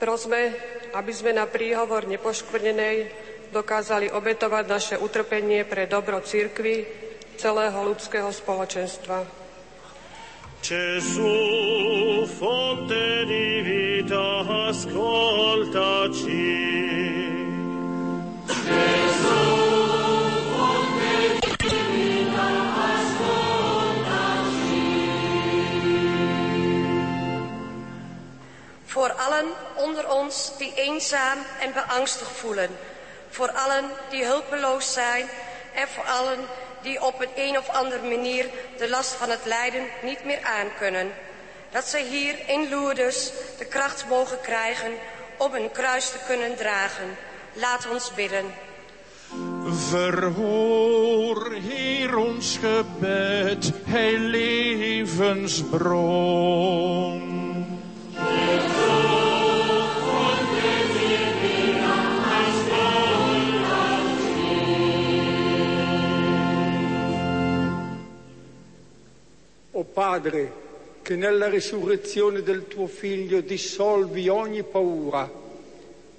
[0.00, 0.56] Prosme,
[0.96, 3.23] aby sme na príhovor nepoškvrnenej
[3.54, 6.82] dokázali obetovať naše utrpenie pre dobro církvy
[7.38, 9.22] celého ľudského spoločenstva.
[10.64, 14.42] Gesù, fonte di vita,
[14.72, 16.56] ascoltaci.
[18.48, 19.44] Gesù,
[20.56, 21.14] fonte
[21.60, 22.48] di vita,
[22.96, 24.88] ascoltaci.
[28.88, 29.52] Voor allen
[29.84, 32.72] onder ons die eenzaam en beangstigd voelen.
[33.34, 35.28] Voor allen die hulpeloos zijn
[35.74, 36.38] en voor allen
[36.82, 38.46] die op een een of andere manier
[38.78, 41.12] de last van het lijden niet meer aankunnen.
[41.70, 44.92] Dat zij hier in Lourdes de kracht mogen krijgen
[45.36, 47.16] om hun kruis te kunnen dragen.
[47.52, 48.54] Laat ons bidden.
[49.88, 55.54] Verhoor, Heer, ons gebed, Hij levensbron.
[69.76, 70.62] O Padre,
[71.02, 75.28] che nella risurrezione del tuo Figlio dissolvi ogni paura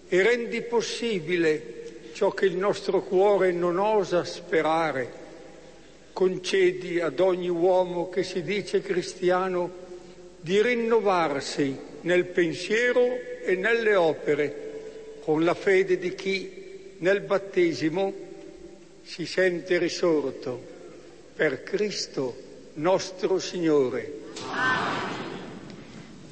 [0.08, 5.24] e rendi possibile ciò che il nostro cuore non osa sperare.
[6.12, 9.72] Concedi ad ogni uomo che si dice cristiano
[10.40, 18.14] di rinnovarsi nel pensiero e nelle opere con la fede di chi nel battesimo
[19.02, 20.62] si sente risorto
[21.34, 22.45] per Cristo
[22.76, 24.12] nostro Signore.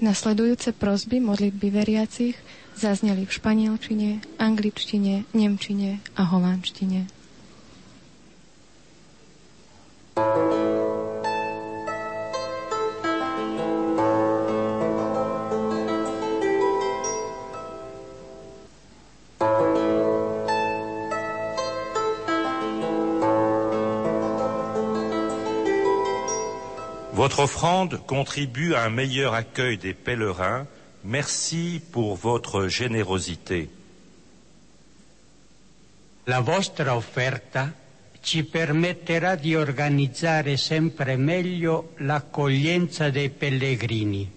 [0.04, 2.36] Nasledujúce prosby modlitby veriacich
[2.76, 7.22] zazneli v španielčine, angličtine, nemčine a holandštine.
[27.34, 30.68] Votre offrande contribue à un meilleur accueil des pèlerins.
[31.04, 33.72] Merci pour votre générosité.
[36.28, 37.74] La vostra offerta
[38.22, 44.32] ci permetterà di organizzare sempre meglio l'accoglienza dei pellegrini.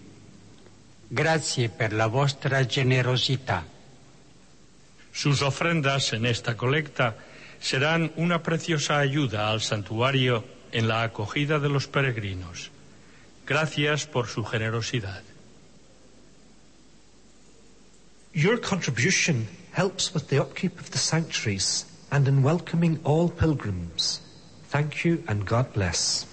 [1.06, 3.62] Grazie per la vostra generosità.
[5.12, 7.14] Sus ofrendas en esta colecta
[7.60, 10.42] serán una preciosa ayuda al santuario
[10.72, 12.70] en la acogida de los peregrinos.
[13.46, 15.22] Gracias por su generosidad.
[18.34, 24.20] Your contribution helps with the upkeep of the sanctuaries and in welcoming all pilgrims.
[24.68, 26.26] Thank you and God bless.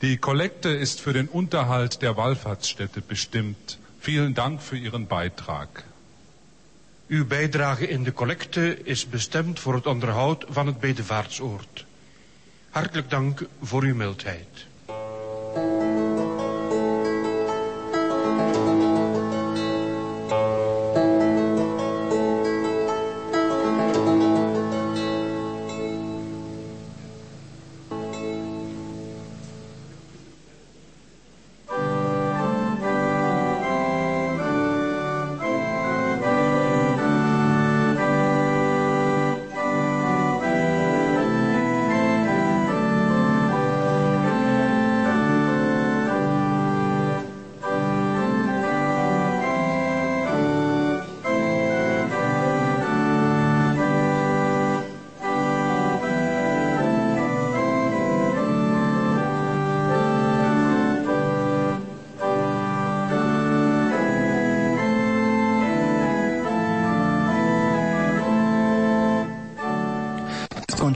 [0.00, 3.78] Die Kollekte ist für den Unterhalt der Wallfahrtsstätte bestimmt.
[4.00, 5.84] Vielen Dank für Ihren Beitrag.
[7.10, 11.86] Uw bijdrage in de collecte is bestemd voor het onderhoud van het bedevaartsoord.
[12.70, 14.68] Hartelijk dank voor uw mildheid.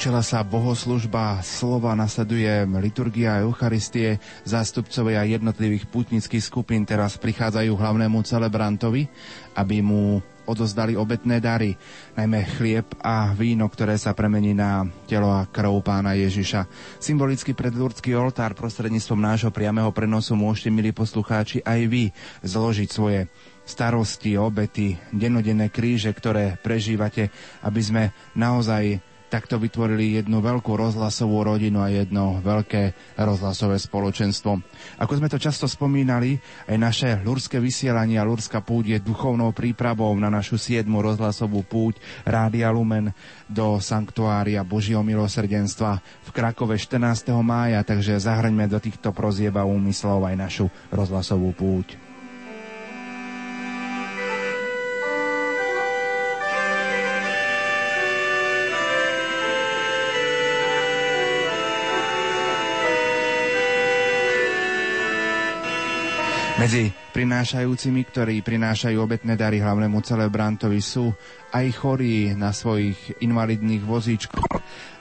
[0.05, 9.09] Skončila sa bohoslužba, slova nasleduje liturgia Eucharistie, zástupcovia jednotlivých putnických skupín teraz prichádzajú hlavnému celebrantovi,
[9.57, 11.72] aby mu odozdali obetné dary,
[12.20, 16.68] najmä chlieb a víno, ktoré sa premení na telo a krv pána Ježiša.
[17.00, 22.12] Symbolicky pred Lurdský oltár prostredníctvom nášho priameho prenosu môžete, milí poslucháči, aj vy
[22.44, 23.32] zložiť svoje
[23.64, 27.32] starosti, obety, denodenné kríže, ktoré prežívate,
[27.64, 28.02] aby sme
[28.36, 34.62] naozaj takto vytvorili jednu veľkú rozhlasovú rodinu a jedno veľké rozhlasové spoločenstvo.
[35.03, 36.39] Ako sme to často spomínali,
[36.70, 41.99] aj naše lurské vysielanie a lurská púť je duchovnou prípravou na našu siedmu rozhlasovú púť
[42.22, 43.11] Rádia Lumen
[43.51, 47.35] do Sanktuária Božieho milosrdenstva v Krakove 14.
[47.43, 52.03] mája, takže zahraňme do týchto prozieb a úmyslov aj našu rozhlasovú púť.
[66.64, 71.12] Medzi prinášajúcimi, ktorí prinášajú obetné dary hlavnému celebrantovi sú
[71.52, 74.48] aj chorí na svojich invalidných vozíčkoch,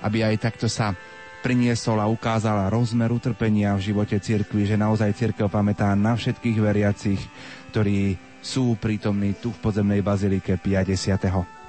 [0.04, 0.92] aby aj takto sa
[1.40, 7.24] priniesol a ukázala rozmer utrpenia v živote cirkvi, že naozaj cirkev pamätá na všetkých veriacich,
[7.72, 11.63] ktorí sú prítomní tu v podzemnej bazilike 50.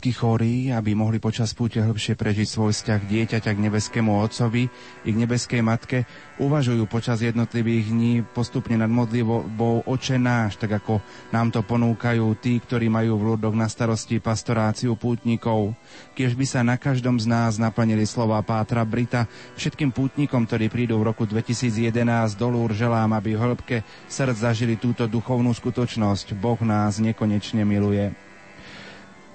[0.00, 4.64] Slovenskí chorí, aby mohli počas púte hĺbšie prežiť svoj vzťah dieťaťa k nebeskému Otcovi
[5.04, 6.08] i k nebeskej Matke,
[6.40, 11.04] uvažujú počas jednotlivých dní postupne nad modlivou Oče náš, tak ako
[11.36, 15.76] nám to ponúkajú tí, ktorí majú v ľudoch na starosti pastoráciu pútnikov.
[16.16, 19.28] Kiež by sa na každom z nás naplnili slova Pátra Brita,
[19.60, 21.92] všetkým pútnikom, ktorí prídu v roku 2011
[22.40, 23.76] do Lúr, želám, aby v hĺbke
[24.08, 26.40] srdc zažili túto duchovnú skutočnosť.
[26.40, 28.29] Boh nás nekonečne miluje.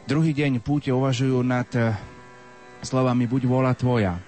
[0.06, 1.90] Druhý deň púte uvažujú nad eh,
[2.86, 4.22] slovami Buď vola Tvoja.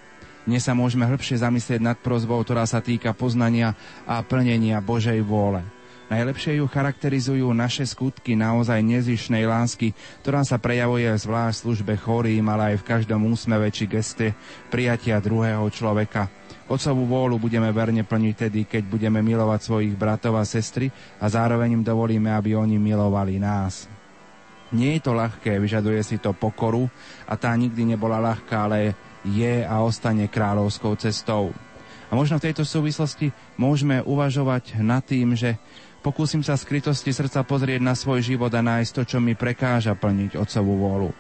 [0.50, 3.78] Dnes sa môžeme hĺbšie zamyslieť nad prozbou, ktorá sa týka poznania
[4.10, 5.62] a plnenia Božej vôle.
[6.10, 9.94] Najlepšie ju charakterizujú naše skutky naozaj nezišnej lásky,
[10.26, 14.34] ktorá sa prejavuje v zvlášť službe chorým, ale aj v každom úsmeve či geste
[14.74, 16.26] prijatia druhého človeka.
[16.66, 20.90] Otcovú vôľu budeme verne plniť tedy, keď budeme milovať svojich bratov a sestry
[21.22, 23.97] a zároveň im dovolíme, aby oni milovali nás.
[24.76, 26.92] Nie je to ľahké, vyžaduje si to pokoru
[27.24, 31.56] a tá nikdy nebola ľahká, ale je a ostane kráľovskou cestou.
[32.08, 35.60] A možno v tejto súvislosti môžeme uvažovať nad tým, že
[36.04, 40.40] pokúsim sa skrytosti srdca pozrieť na svoj život a nájsť to, čo mi prekáža plniť
[40.40, 41.12] Otcovú vôľu.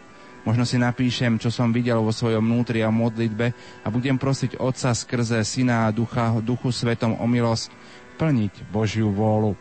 [0.47, 3.51] Možno si napíšem, čo som videl vo svojom vnútri a modlitbe
[3.83, 7.67] a budem prosiť Otca skrze Syna a Ducha, Duchu Svetom o milosť
[8.15, 9.59] plniť Božiu vôľu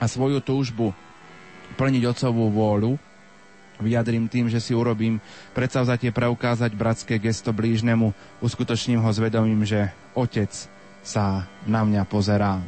[0.00, 0.96] a svoju túžbu
[1.78, 2.98] plniť Otcovú vôľu,
[3.78, 5.22] vyjadrím tým, že si urobím
[5.54, 8.10] predsavzatie preukázať bratské gesto blížnemu,
[8.42, 10.50] uskutočním ho zvedomím, že Otec
[11.06, 12.58] sa na mňa pozerá.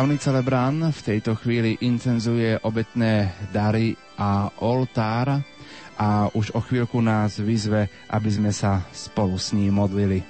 [0.00, 5.44] Slávny celebrán v tejto chvíli incenzuje obetné dary a oltár
[6.00, 10.24] a už o chvíľku nás vyzve, aby sme sa spolu s ním modlili.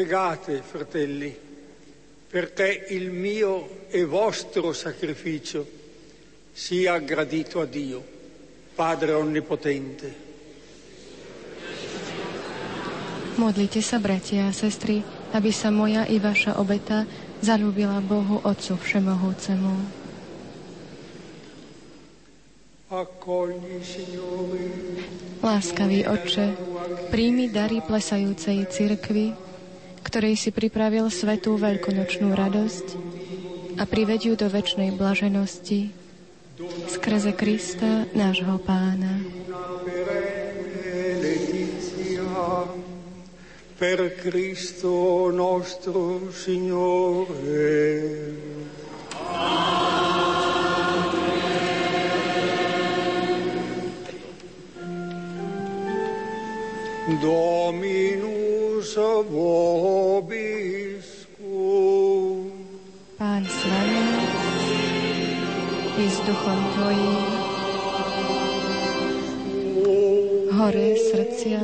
[0.00, 1.28] Pregate, fratelli,
[2.26, 5.60] perché il mio e vostro sacrificio
[6.52, 8.02] sia gradito a Dio,
[8.74, 10.14] Padre Onnipotente.
[13.36, 15.04] Modlite sa, bratia a sestry,
[15.36, 17.04] aby sa moja i vaša obeta
[17.44, 19.74] zalúbila Bohu Otcu Všemohúcemu.
[25.44, 26.46] Láskavý Otče,
[27.12, 29.49] príjmi dary plesajúcej cirkvi,
[30.02, 32.86] ktorej si pripravil svetú veľkonočnú radosť
[33.80, 36.00] a privedú do väčšnej blaženosti
[36.88, 39.24] skrze Krista, nášho pána.
[43.80, 47.80] Per Cristo nostro Signore.
[58.90, 60.50] Dominus vobiscum.
[63.18, 64.02] Pán s vami
[65.94, 67.22] i s duchom tvojím.
[70.50, 71.62] Hore srdcia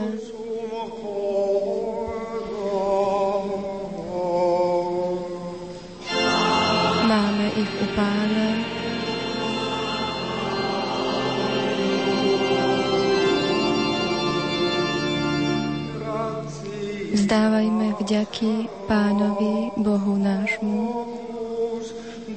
[18.06, 20.82] vďaky Pánovi Bohu nášmu.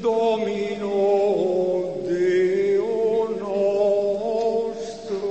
[0.02, 0.98] Domino
[2.10, 5.30] Deo nostro.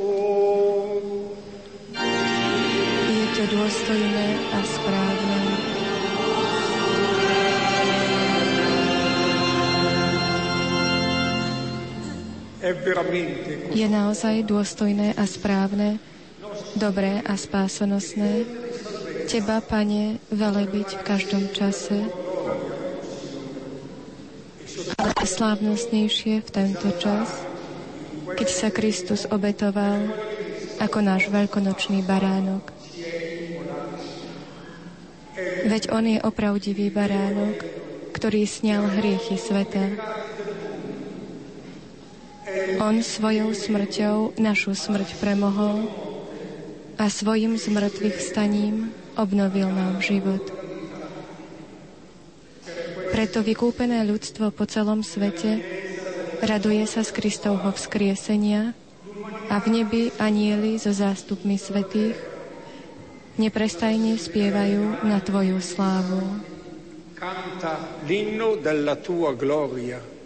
[3.10, 5.38] Je to dôstojné a správne.
[13.74, 15.98] Je naozaj dôstojné a správne,
[16.78, 18.67] dobré a spásonosné
[19.28, 22.08] Teba, Pane, velebiť v každom čase,
[24.96, 27.44] ale slávnostnejšie v tento čas,
[28.24, 30.08] keď sa Kristus obetoval
[30.80, 32.72] ako náš veľkonočný baránok.
[35.68, 37.68] Veď On je opravdivý baránok,
[38.16, 39.92] ktorý snial hriechy sveta.
[42.80, 45.84] On svojou smrťou našu smrť premohol
[46.96, 48.87] a svojim zmrtvých staním
[49.18, 50.40] obnovil nám život.
[53.10, 55.58] Preto vykúpené ľudstvo po celom svete
[56.38, 58.78] raduje sa z Kristovho vzkriesenia
[59.50, 62.14] a v nebi anieli so zástupmi svetých
[63.42, 66.22] neprestajne spievajú na Tvoju slávu.
[67.18, 70.17] Canta l'inno della tua gloria.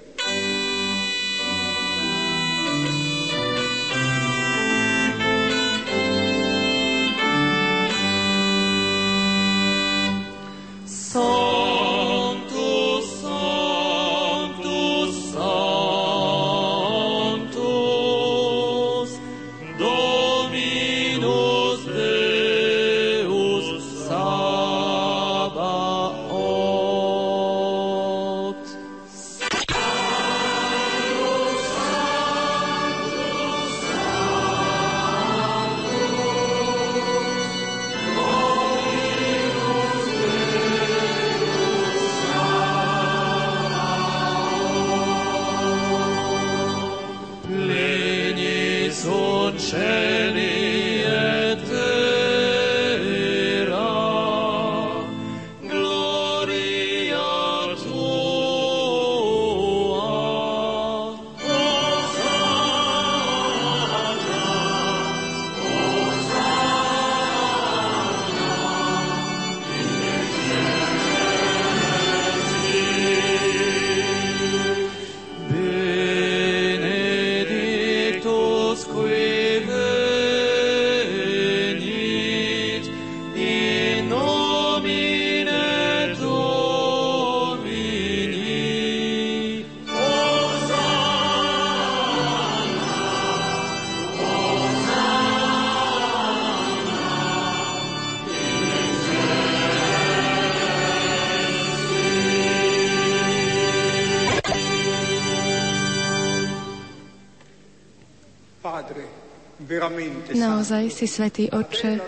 [110.32, 112.00] Naozaj si svätý Otče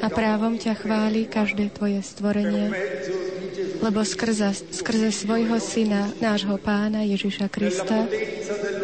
[0.00, 2.72] a právom ťa chváli každé Tvoje stvorenie,
[3.80, 8.08] lebo skrze, skrze svojho Syna, nášho Pána Ježiša Krista,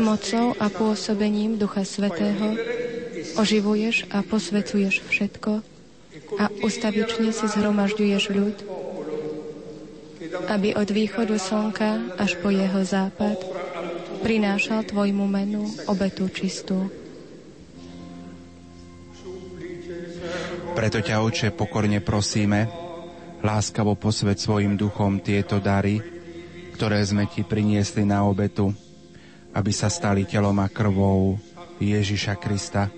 [0.01, 2.56] mocou a pôsobením Ducha Svetého
[3.36, 5.60] oživuješ a posvecuješ všetko
[6.40, 8.56] a ustavične si zhromažďuješ ľud,
[10.48, 13.36] aby od východu slnka až po jeho západ
[14.24, 16.89] prinášal Tvojmu menu obetu čistú.
[20.77, 22.69] Preto ťa, Oče, pokorne prosíme,
[23.40, 25.97] láskavo posved svojim duchom tieto dary,
[26.77, 28.77] ktoré sme Ti priniesli na obetu,
[29.57, 31.40] aby sa stali telom a krvou
[31.81, 32.93] Ježiša Krista,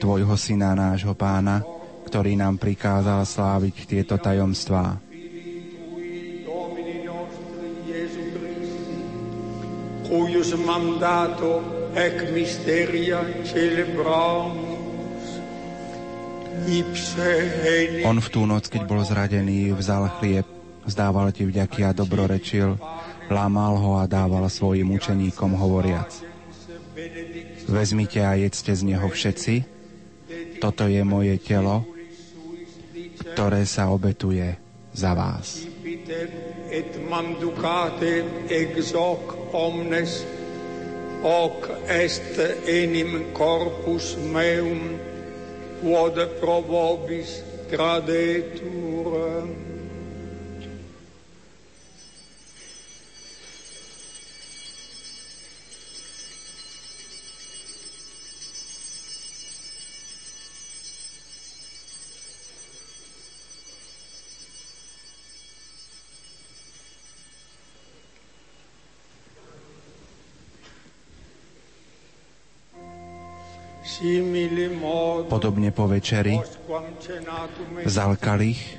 [0.00, 1.60] Tvojho Syna, nášho Pána,
[2.08, 5.04] ktorý nám prikázal sláviť tieto tajomstvá.
[10.08, 11.60] cuius mandato
[11.92, 13.20] ec mysteria
[13.52, 13.92] enim
[18.04, 20.46] On v tú noc, keď bol zradený, vzal chlieb,
[20.84, 22.76] vzdával ti vďaky a dobrorečil,
[23.28, 26.12] lámal ho a dával svojim učeníkom hovoriac.
[27.68, 29.54] Vezmite a jedzte z neho všetci,
[30.58, 31.86] toto je moje telo,
[33.32, 34.58] ktoré sa obetuje
[34.92, 35.68] za vás.
[36.68, 40.26] Et manducate ex hoc omnes
[41.24, 42.36] hoc est
[42.68, 45.07] enim corpus meum
[45.80, 49.67] quod pro vobis tradetur
[75.26, 76.38] Podobne po večeri
[77.82, 78.78] vzal kalich,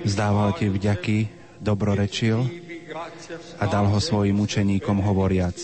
[0.00, 1.18] vzdával ti vďaky,
[1.60, 2.40] dobrorečil
[3.60, 5.60] a dal ho svojim učeníkom hovoriac.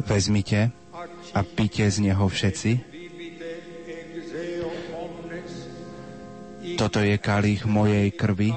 [0.00, 0.72] Vezmite
[1.36, 2.72] a pite z neho všetci.
[6.80, 8.56] Toto je kalich mojej krvi,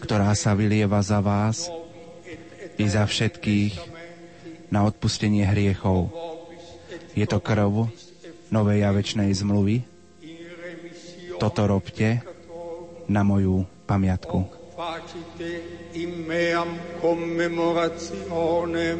[0.00, 1.81] ktorá sa vylieva za vás
[2.82, 3.78] i za všetkých
[4.74, 6.10] na odpustenie hriechov.
[7.14, 7.86] Je to krv
[8.50, 9.86] novej a večnej zmluvy.
[11.38, 12.26] Toto robte
[13.06, 14.50] na moju pamiatku.
[15.94, 18.98] In meam commemorationem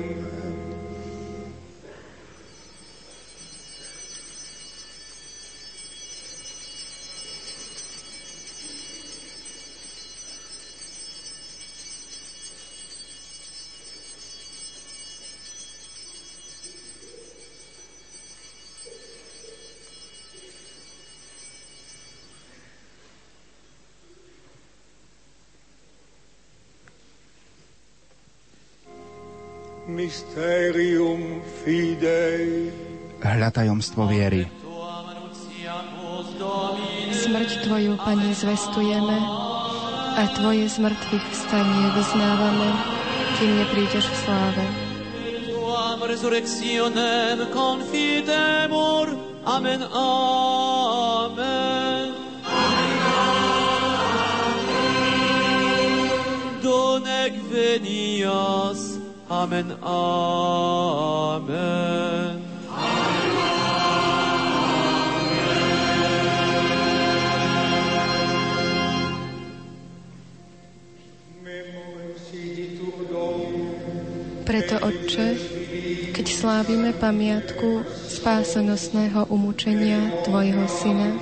[33.23, 34.45] Hľa tajomstvo viery.
[37.13, 39.19] Smrť Tvoju, Pane, zvestujeme
[40.13, 42.69] a Tvoje zmrtvých vstanie vyznávame,
[43.41, 44.65] kým neprídeš v sláve.
[46.13, 49.17] resurrectionem confidemur.
[49.49, 51.33] Amen, amen.
[56.61, 58.92] Donec venias
[59.43, 61.43] Amen, Amen.
[74.47, 75.35] Preto, Otče,
[76.15, 77.83] keď slávime pamiatku
[78.15, 81.19] spásonosného umúčenia Tvojho Syna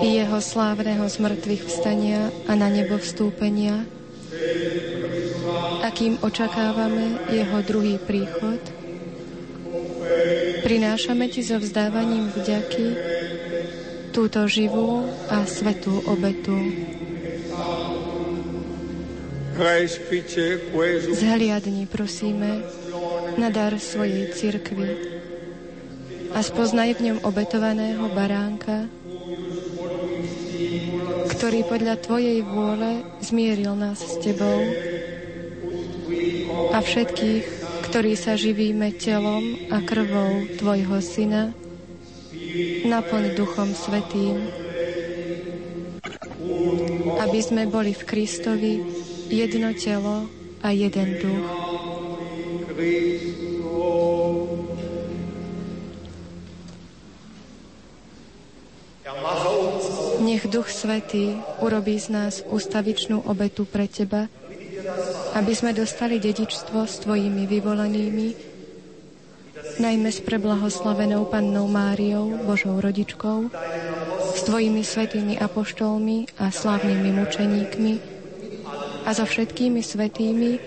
[0.00, 3.84] i Jeho slávneho zmrtvých vstania a na nebo vstúpenia,
[5.82, 8.58] akým očakávame jeho druhý príchod,
[10.62, 12.86] prinášame ti so vzdávaním vďaky
[14.10, 16.56] túto živú a svetú obetu.
[21.16, 22.60] Zhliadni, prosíme,
[23.40, 25.16] na dar svojej cirkvi
[26.36, 28.88] a spoznaj v ňom obetovaného baránka,
[31.36, 34.60] ktorý podľa Tvojej vôle zmieril nás s Tebou
[36.72, 37.44] a všetkých,
[37.90, 41.52] ktorí sa živíme telom a krvou Tvojho Syna,
[42.88, 44.36] naplň Duchom Svetým,
[47.20, 48.74] aby sme boli v Kristovi
[49.28, 50.30] jedno telo
[50.62, 51.48] a jeden duch.
[60.26, 64.26] Nech Duch Svetý urobí z nás ustavičnú obetu pre Teba,
[65.36, 68.28] aby sme dostali dedičstvo s Tvojimi vyvolenými,
[69.76, 73.52] najmä s preblahoslavenou Pannou Máriou, Božou rodičkou,
[74.36, 77.92] s Tvojimi svetými apoštolmi a slávnymi mučeníkmi
[79.06, 80.58] a so všetkými svetými,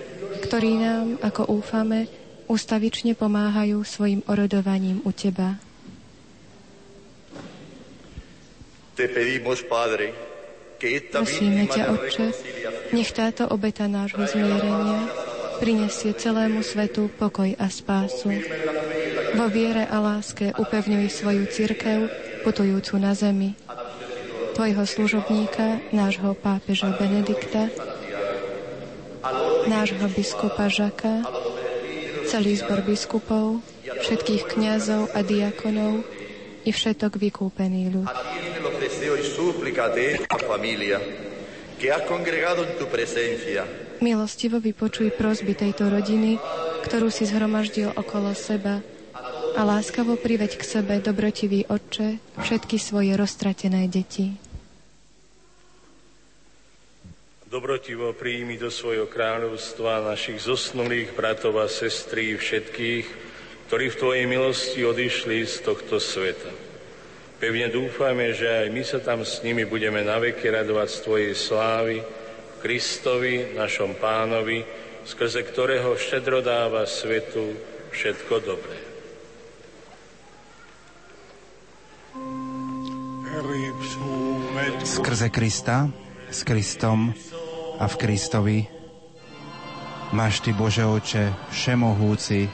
[0.45, 2.07] ktorí nám, ako úfame,
[2.49, 5.59] ustavične pomáhajú svojim orodovaním u Teba.
[8.97, 10.28] Te pedimos, Padre,
[10.79, 12.27] Prosíme ťa, Otče,
[12.95, 15.11] nech táto obeta nášho zmierenia
[15.59, 18.31] prinesie celému svetu pokoj a spásu.
[19.35, 22.07] Vo viere a láske upevňuj svoju cirkev,
[22.47, 23.59] putujúcu na zemi.
[24.55, 27.67] Tvojho služobníka, nášho pápeža Benedikta,
[29.67, 31.27] nášho biskupa Žaka,
[32.31, 36.07] celý zbor biskupov, všetkých kňazov a diakonov
[36.63, 38.07] i všetok vykúpený ľud
[39.23, 40.99] súplica de esta familia
[41.79, 43.63] que has congregado en tu presencia.
[44.03, 46.35] Milostivo vypočuj prosby tejto rodiny,
[46.83, 48.83] ktorú si zhromaždil okolo seba
[49.55, 54.35] a láskavo priveď k sebe, dobrotivý Otče, všetky svoje roztratené deti.
[57.49, 63.07] Dobrotivo príjmi do svojho kráľovstva našich zosnulých bratov a sestry všetkých,
[63.67, 66.68] ktorí v Tvojej milosti odišli z tohto sveta.
[67.39, 71.95] Pevne dúfame, že aj my sa tam s nimi budeme naveky radovať z Tvojej slávy,
[72.59, 74.67] Kristovi, našom pánovi,
[75.07, 77.55] skrze ktorého štedro dáva svetu
[77.95, 78.77] všetko dobré.
[84.83, 85.87] Skrze Krista,
[86.27, 87.15] s Kristom
[87.79, 88.59] a v Kristovi
[90.11, 92.51] máš Ty, Bože Oče, všemohúci,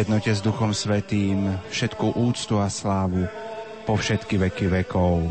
[0.00, 3.28] jednote s Duchom Svetým všetku úctu a slávu
[3.84, 5.28] po všetky veky vekov.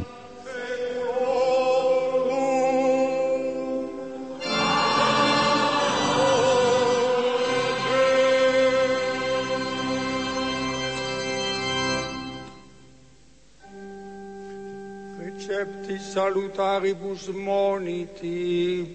[15.18, 18.86] Recepti salutaribus moniti,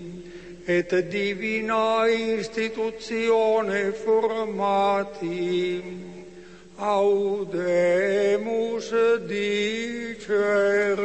[0.67, 5.83] et divina institutione formati
[6.79, 8.09] audemus
[9.29, 11.05] dicere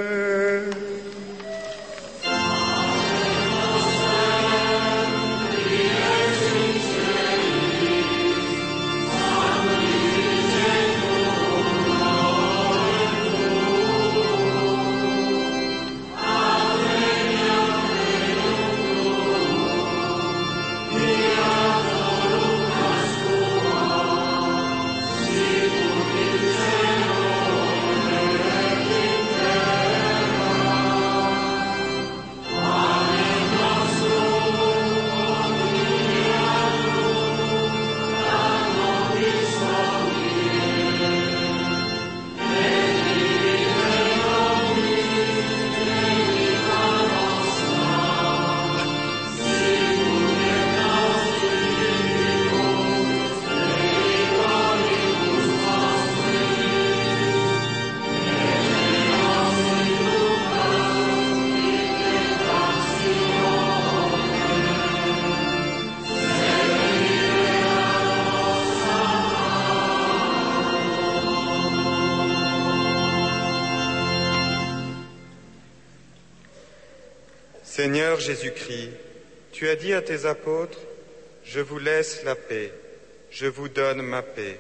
[78.20, 78.92] Seigneur Jésus-Christ,
[79.52, 80.80] tu as dit à tes apôtres,
[81.46, 82.74] je vous laisse la paix,
[83.32, 84.60] je vous donne ma paix.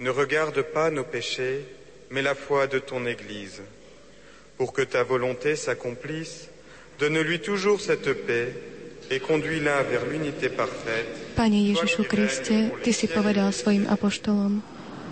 [0.00, 1.64] Ne regarde pas nos péchés,
[2.10, 3.62] mais la foi de ton Église.
[4.56, 6.48] Pour que ta volonté s'accomplisse,
[6.98, 8.52] donne-lui toujours cette paix
[9.10, 11.36] et conduis-la vers l'unité parfaite.
[11.36, 14.62] Pane Ježišu Kriste, Ty si povedal svojim apoštolom,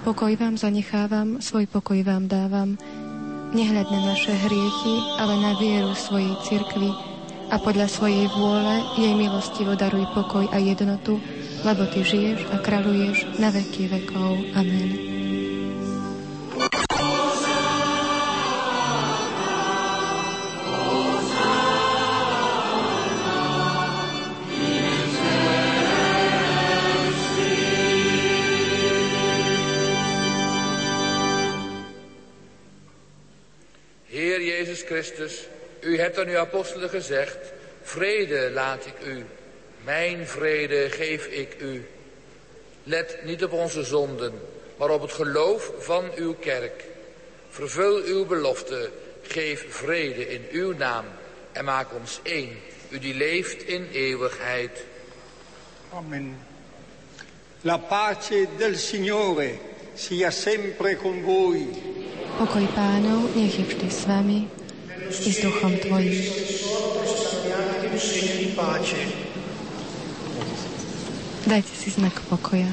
[0.02, 2.74] pokoj vám zanechávam, svoj pokoj vám dávam.
[3.54, 7.15] Nehľad na naše hriechy, ale na vieru svojej cirkvi
[7.50, 11.22] a podľa svojej vôle jej milostivo daruj pokoj a jednotu,
[11.62, 14.38] lebo Ty žiješ a kráľuješ na veky vekov.
[14.58, 15.16] Amen.
[34.86, 35.50] Christus,
[35.80, 37.36] u hebt aan uw apostelen gezegd,
[37.82, 39.24] vrede laat ik u,
[39.84, 41.86] mijn vrede geef ik u.
[42.82, 44.32] Let niet op onze zonden,
[44.76, 46.84] maar op het geloof van uw kerk.
[47.50, 48.90] Vervul uw belofte,
[49.22, 51.04] geef vrede in uw naam
[51.52, 52.56] en maak ons één,
[52.88, 54.84] u die leeft in eeuwigheid.
[55.92, 56.36] Amen.
[57.60, 59.58] La pace del Signore
[59.94, 61.66] sia sempre con voi.
[62.36, 64.65] Pokoj pánov nech je vždy s vami
[65.26, 66.22] i s duchom Tvojim.
[71.46, 72.66] Dajte si znak pokoja.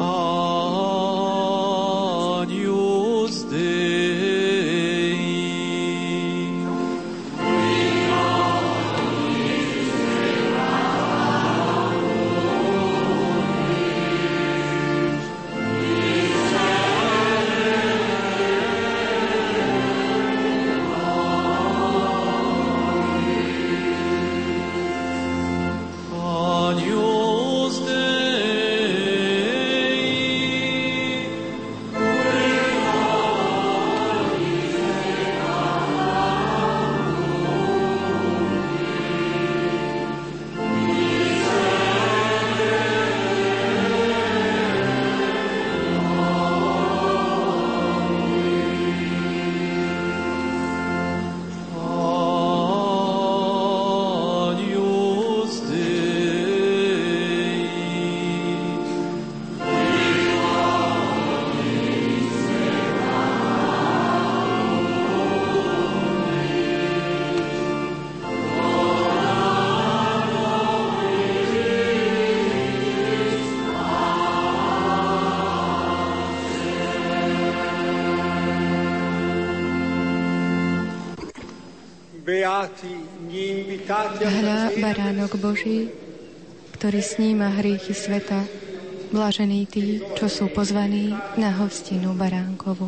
[0.00, 0.41] Oh.
[84.22, 85.90] Hľa baránok Boží,
[86.78, 88.46] ktorý sníma hriechy sveta,
[89.10, 92.86] blažení tí, čo sú pozvaní na hostinu baránkovu.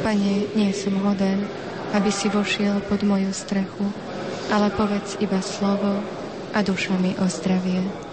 [0.00, 1.44] Pane, nie som hoden,
[1.92, 3.92] aby si vošiel pod moju strechu,
[4.48, 6.00] ale povedz iba slovo
[6.56, 8.05] a duša mi ozdravie.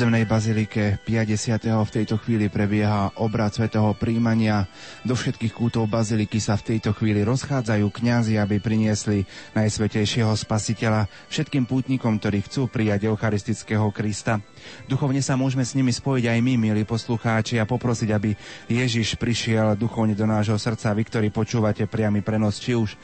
[0.00, 1.60] Podzemnej bazilike 50.
[1.60, 4.64] v tejto chvíli prebieha obrad svätého príjmania.
[5.04, 11.68] Do všetkých kútov baziliky sa v tejto chvíli rozchádzajú kňazi, aby priniesli Najsvetejšieho spasiteľa všetkým
[11.68, 14.40] pútnikom, ktorí chcú prijať Eucharistického Krista.
[14.88, 18.32] Duchovne sa môžeme s nimi spojiť aj my, milí poslucháči, a poprosiť, aby
[18.72, 20.96] Ježiš prišiel duchovne do nášho srdca.
[20.96, 22.96] Vy, ktorí počúvate priamy prenos, či už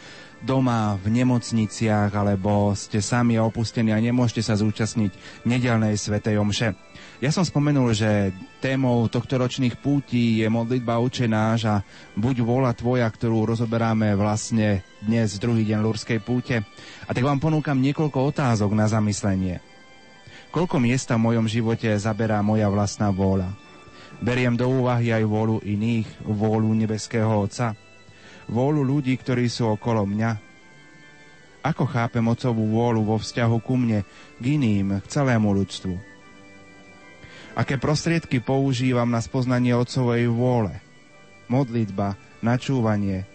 [0.47, 6.79] doma, v nemocniciach, alebo ste sami opustení a nemôžete sa zúčastniť nedelnej svetej omše.
[7.19, 11.77] Ja som spomenul, že témou tohto ročných pútí je modlitba učenáš a
[12.15, 16.63] buď vola tvoja, ktorú rozoberáme vlastne dnes, druhý deň Lurskej púte.
[17.09, 19.65] A tak vám ponúkam niekoľko otázok na zamyslenie.
[20.53, 23.51] Koľko miesta v mojom živote zaberá moja vlastná vôľa?
[24.21, 27.86] Beriem do úvahy aj vôľu iných, vôľu nebeského Otca?
[28.51, 30.31] Vôľu ľudí, ktorí sú okolo mňa?
[31.67, 34.07] Ako chápem otcovú vôľu vo vzťahu ku mne,
[34.39, 35.95] k iným, k celému ľudstvu?
[37.57, 40.79] Aké prostriedky používam na spoznanie otcovej vôle?
[41.51, 42.15] Modlitba,
[42.45, 43.27] načúvanie,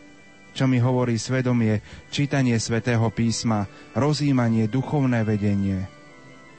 [0.52, 1.80] čo mi hovorí svedomie,
[2.12, 5.88] čítanie svätého písma, rozímanie, duchovné vedenie,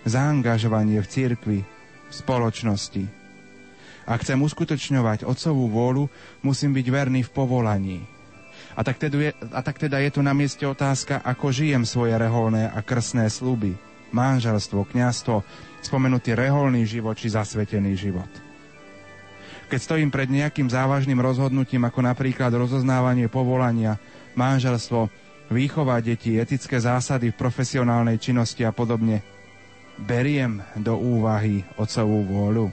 [0.08, 1.60] zaangažovanie v cirkvi,
[2.08, 3.04] v spoločnosti.
[4.08, 6.04] Ak chcem uskutočňovať otcovú vôľu,
[6.42, 8.11] musím byť verný v povolaní.
[8.72, 12.16] A tak, teda je, a tak teda je tu na mieste otázka, ako žijem svoje
[12.16, 13.76] reholné a krsné sluby,
[14.16, 15.44] manželstvo, kňastvo,
[15.84, 18.30] spomenutý reholný život či zasvetený život.
[19.68, 23.96] Keď stojím pred nejakým závažným rozhodnutím, ako napríklad rozoznávanie povolania,
[24.36, 25.08] manželstvo,
[25.52, 29.20] výchova detí, etické zásady v profesionálnej činnosti a podobne,
[30.00, 32.66] beriem do úvahy otcovú vôľu.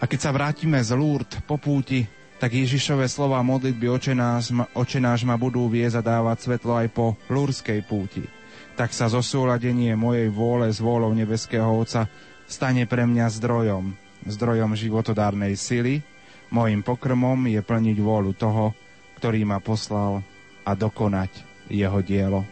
[0.00, 2.08] A keď sa vrátime z Lourdes po púti,
[2.40, 3.86] tak Ježišové slova modlitby
[4.72, 8.24] očenáš ma budú viesť a dávať svetlo aj po lúrskej púti.
[8.80, 12.08] Tak sa zosúladenie mojej vôle s vôľou nebeského Otca
[12.48, 13.92] stane pre mňa zdrojom,
[14.24, 16.00] zdrojom životodárnej sily.
[16.48, 18.72] Mojím pokrmom je plniť vôľu toho,
[19.20, 20.24] ktorý ma poslal
[20.64, 22.48] a dokonať jeho dielo.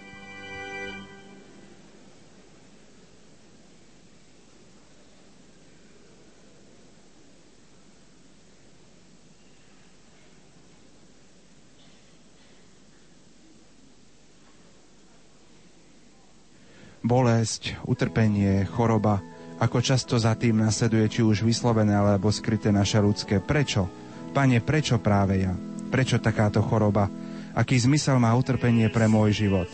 [17.08, 19.24] Bolesť, utrpenie, choroba,
[19.56, 23.40] ako často za tým nasleduje či už vyslovené alebo skryté naše ľudské.
[23.40, 23.88] Prečo?
[24.36, 25.56] Pane, prečo práve ja?
[25.88, 27.08] Prečo takáto choroba?
[27.56, 29.66] Aký zmysel má utrpenie pre môj život?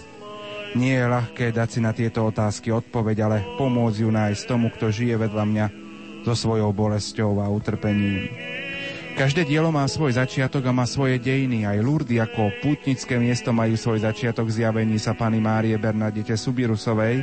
[0.79, 4.95] Nie je ľahké dať si na tieto otázky odpoveď, ale pomôcť ju nájsť tomu, kto
[4.95, 5.67] žije vedľa mňa
[6.25, 8.31] so svojou bolesťou a utrpením.
[9.15, 11.63] Každé dielo má svoj začiatok a má svoje dejiny.
[11.63, 17.23] Aj Lurdy ako pútnické miesto majú svoj začiatok zjavení sa Pany Márie Bernadete Subirusovej,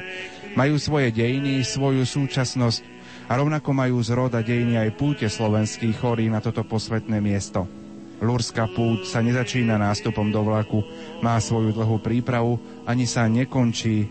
[0.56, 2.82] majú svoje dejiny, svoju súčasnosť
[3.28, 7.68] a rovnako majú zrod a dejiny aj púte slovenských chorí na toto posvetné miesto.
[8.24, 10.88] Lurská púť sa nezačína nástupom do vlaku,
[11.20, 12.56] má svoju dlhú prípravu,
[12.88, 14.08] ani sa nekončí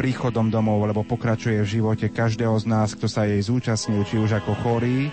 [0.00, 4.40] príchodom domov, lebo pokračuje v živote každého z nás, kto sa jej zúčastnil, či už
[4.40, 5.12] ako chorý,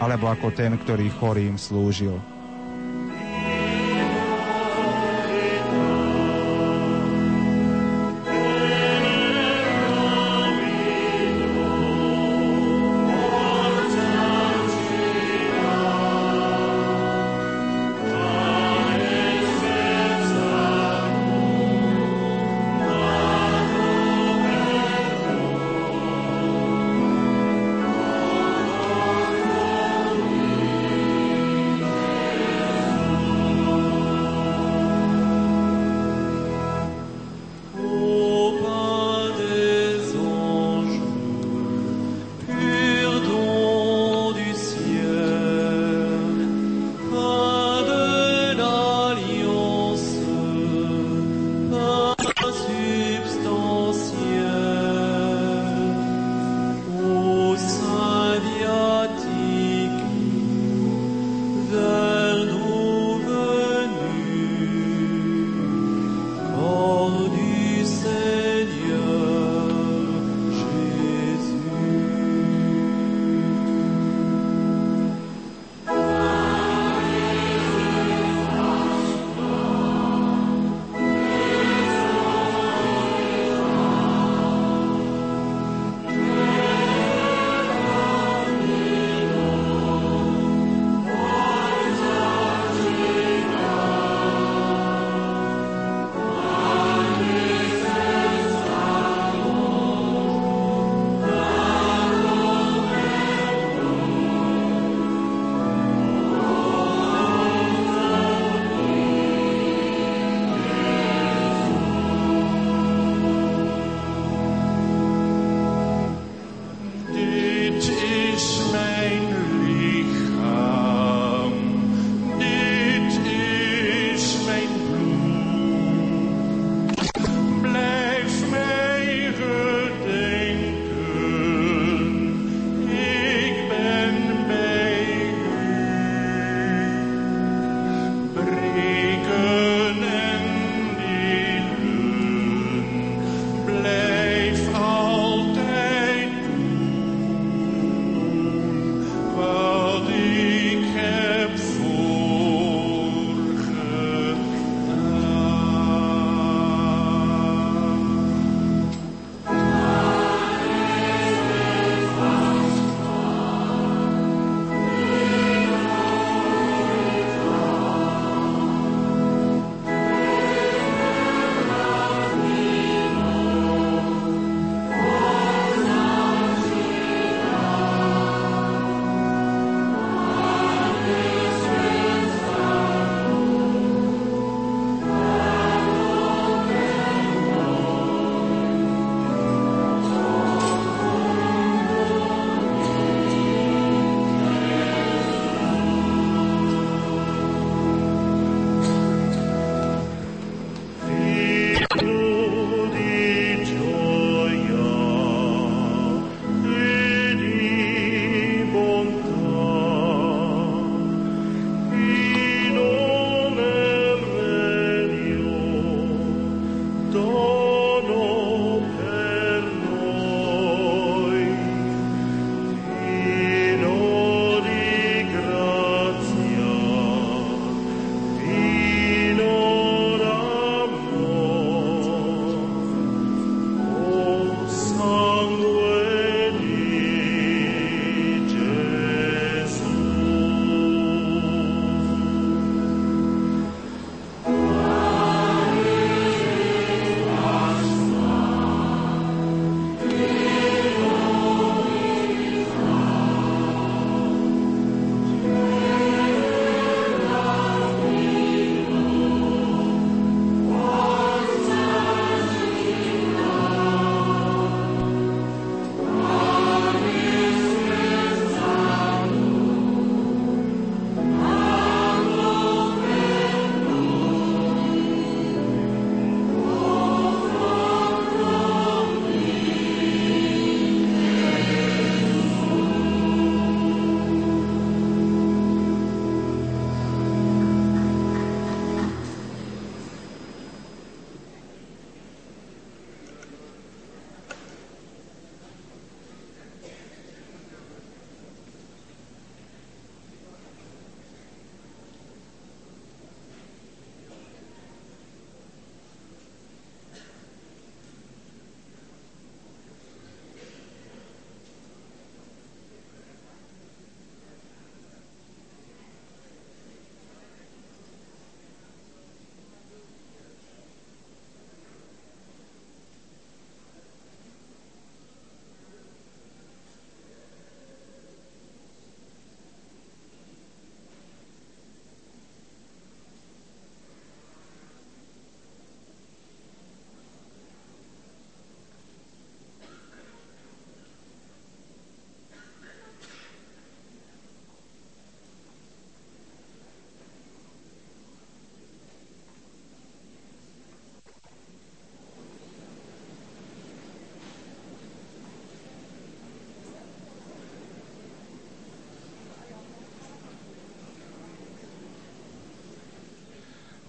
[0.00, 2.31] alebo ako ten, ktorý chorým slúžil.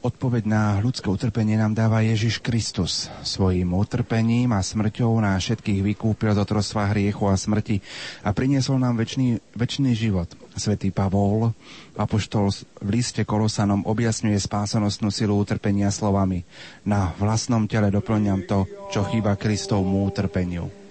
[0.03, 3.07] Odpoveď na ľudské utrpenie nám dáva Ježiš Kristus.
[3.23, 7.79] Svojím utrpením a smrťou na všetkých vykúpil z otrostva hriechu a smrti
[8.19, 10.27] a priniesol nám väčší, väčší život.
[10.59, 11.55] Svetý Pavol,
[11.95, 12.51] apoštol
[12.83, 16.43] v liste Kolosanom objasňuje spásanostnú silu utrpenia slovami.
[16.83, 20.82] Na vlastnom tele doplňam to, čo chýba Kristovmu utrpeniu.